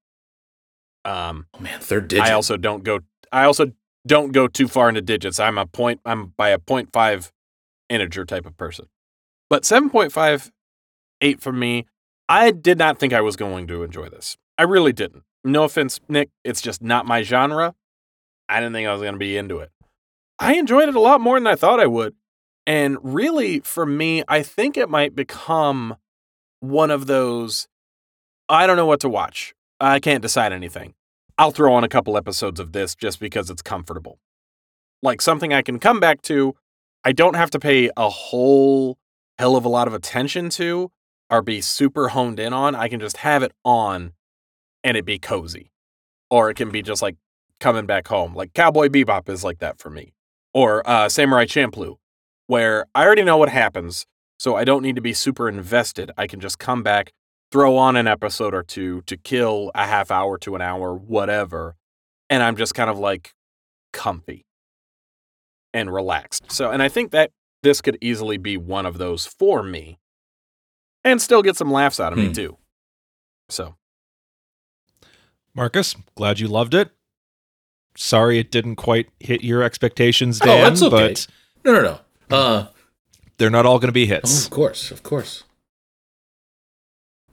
[1.03, 2.25] Um, Oh man, third digit.
[2.25, 3.01] I also don't go
[3.31, 3.73] I also
[4.07, 5.39] don't go too far into digits.
[5.39, 7.31] I'm a point I'm by a 0.5
[7.91, 8.85] integer type of person.
[9.49, 11.85] But 7.58 for me,
[12.29, 14.37] I did not think I was going to enjoy this.
[14.57, 15.23] I really didn't.
[15.43, 17.75] No offense, Nick, it's just not my genre.
[18.47, 19.71] I didn't think I was going to be into it.
[20.39, 22.15] I enjoyed it a lot more than I thought I would.
[22.65, 25.95] And really, for me, I think it might become
[26.59, 27.67] one of those
[28.51, 29.53] I don't know what to watch.
[29.79, 30.93] I can't decide anything.
[31.37, 34.19] I'll throw on a couple episodes of this just because it's comfortable.
[35.01, 36.55] Like something I can come back to.
[37.03, 38.97] I don't have to pay a whole
[39.39, 40.91] hell of a lot of attention to
[41.31, 42.75] or be super honed in on.
[42.75, 44.13] I can just have it on
[44.83, 45.71] and it be cozy.
[46.29, 47.15] Or it can be just like
[47.59, 48.35] coming back home.
[48.35, 50.13] Like Cowboy Bebop is like that for me.
[50.53, 51.95] Or uh, Samurai Champloo,
[52.47, 54.05] where I already know what happens,
[54.37, 56.11] so I don't need to be super invested.
[56.17, 57.13] I can just come back,
[57.51, 61.75] throw on an episode or two to kill a half hour to an hour, whatever,
[62.29, 63.33] and I'm just kind of like
[63.93, 64.45] comfy
[65.73, 66.51] and relaxed.
[66.51, 67.31] So, and I think that
[67.63, 69.99] this could easily be one of those for me
[71.03, 72.33] and still get some laughs out of me Hmm.
[72.33, 72.57] too.
[73.49, 73.75] So,
[75.53, 76.91] Marcus, glad you loved it.
[77.97, 81.09] Sorry it didn't quite hit your expectations, Oh, Dan, that's okay.
[81.09, 81.27] but
[81.65, 81.81] No, no,
[82.29, 82.35] no.
[82.35, 82.67] Uh,
[83.37, 84.45] they're not all going to be oh, hits.
[84.45, 85.43] of course, of course.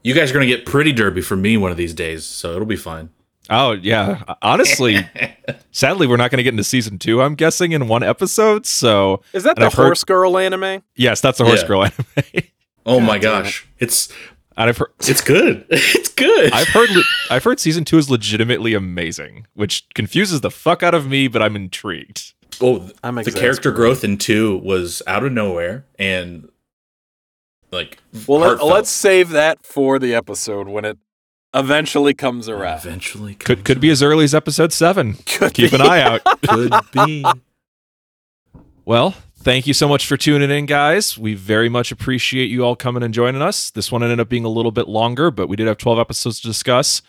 [0.02, 2.66] You guys are gonna get pretty derby from me one of these days, so it'll
[2.66, 3.10] be fine.
[3.50, 4.22] Oh, yeah.
[4.42, 4.98] Honestly,
[5.70, 8.66] sadly, we're not going to get into season two, I'm guessing, in one episode.
[8.66, 10.82] So, is that the I've heard- Horse Girl anime?
[10.96, 11.68] yes, that's the Horse Yeah.
[11.68, 12.42] Girl anime.
[12.86, 14.08] oh God my damn gosh, it's
[14.56, 15.64] And I've heard It's good.
[15.70, 16.52] It's good.
[16.52, 20.94] I've heard le- I've heard season two is legitimately amazing, which confuses the fuck out
[20.94, 22.34] of me, but I'm intrigued.
[22.60, 26.48] oh, I'm the character growth in two was out of nowhere and
[27.70, 28.70] like Well, heartfelt.
[28.70, 30.98] let's save that for the episode when it
[31.54, 32.78] eventually comes around.
[32.78, 35.14] eventually Could could be as early as episode seven.
[35.26, 35.76] Could Keep be.
[35.76, 36.22] an eye out.
[36.42, 37.24] could be.
[38.84, 41.18] Well, thank you so much for tuning in, guys.
[41.18, 43.70] We very much appreciate you all coming and joining us.
[43.70, 46.40] This one ended up being a little bit longer, but we did have 12 episodes
[46.40, 47.02] to discuss.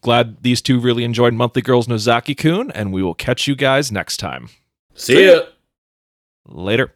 [0.00, 3.90] Glad these two really enjoyed Monthly Girls Nozaki Kun, and we will catch you guys
[3.90, 4.48] next time.
[4.94, 5.40] See ya.
[6.46, 6.92] Later.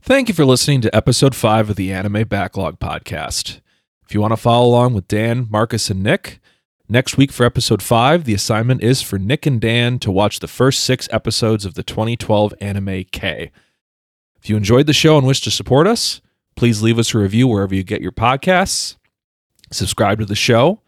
[0.00, 3.60] Thank you for listening to episode 5 of the Anime Backlog Podcast.
[4.12, 6.38] If you want to follow along with Dan, Marcus, and Nick,
[6.86, 10.48] next week for episode 5, the assignment is for Nick and Dan to watch the
[10.48, 13.50] first six episodes of the 2012 anime K.
[14.36, 16.20] If you enjoyed the show and wish to support us,
[16.56, 18.96] please leave us a review wherever you get your podcasts,
[19.70, 20.82] subscribe to the show,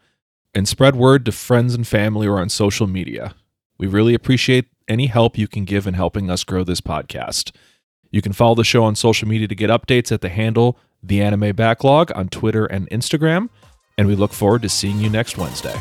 [0.53, 3.33] and spread word to friends and family or on social media.
[3.79, 7.53] We really appreciate any help you can give in helping us grow this podcast.
[8.11, 10.77] You can follow the show on social media to get updates at the handle
[11.07, 13.49] the Anime Backlog on Twitter and Instagram,
[13.95, 15.79] and we look forward to seeing you next Wednesday.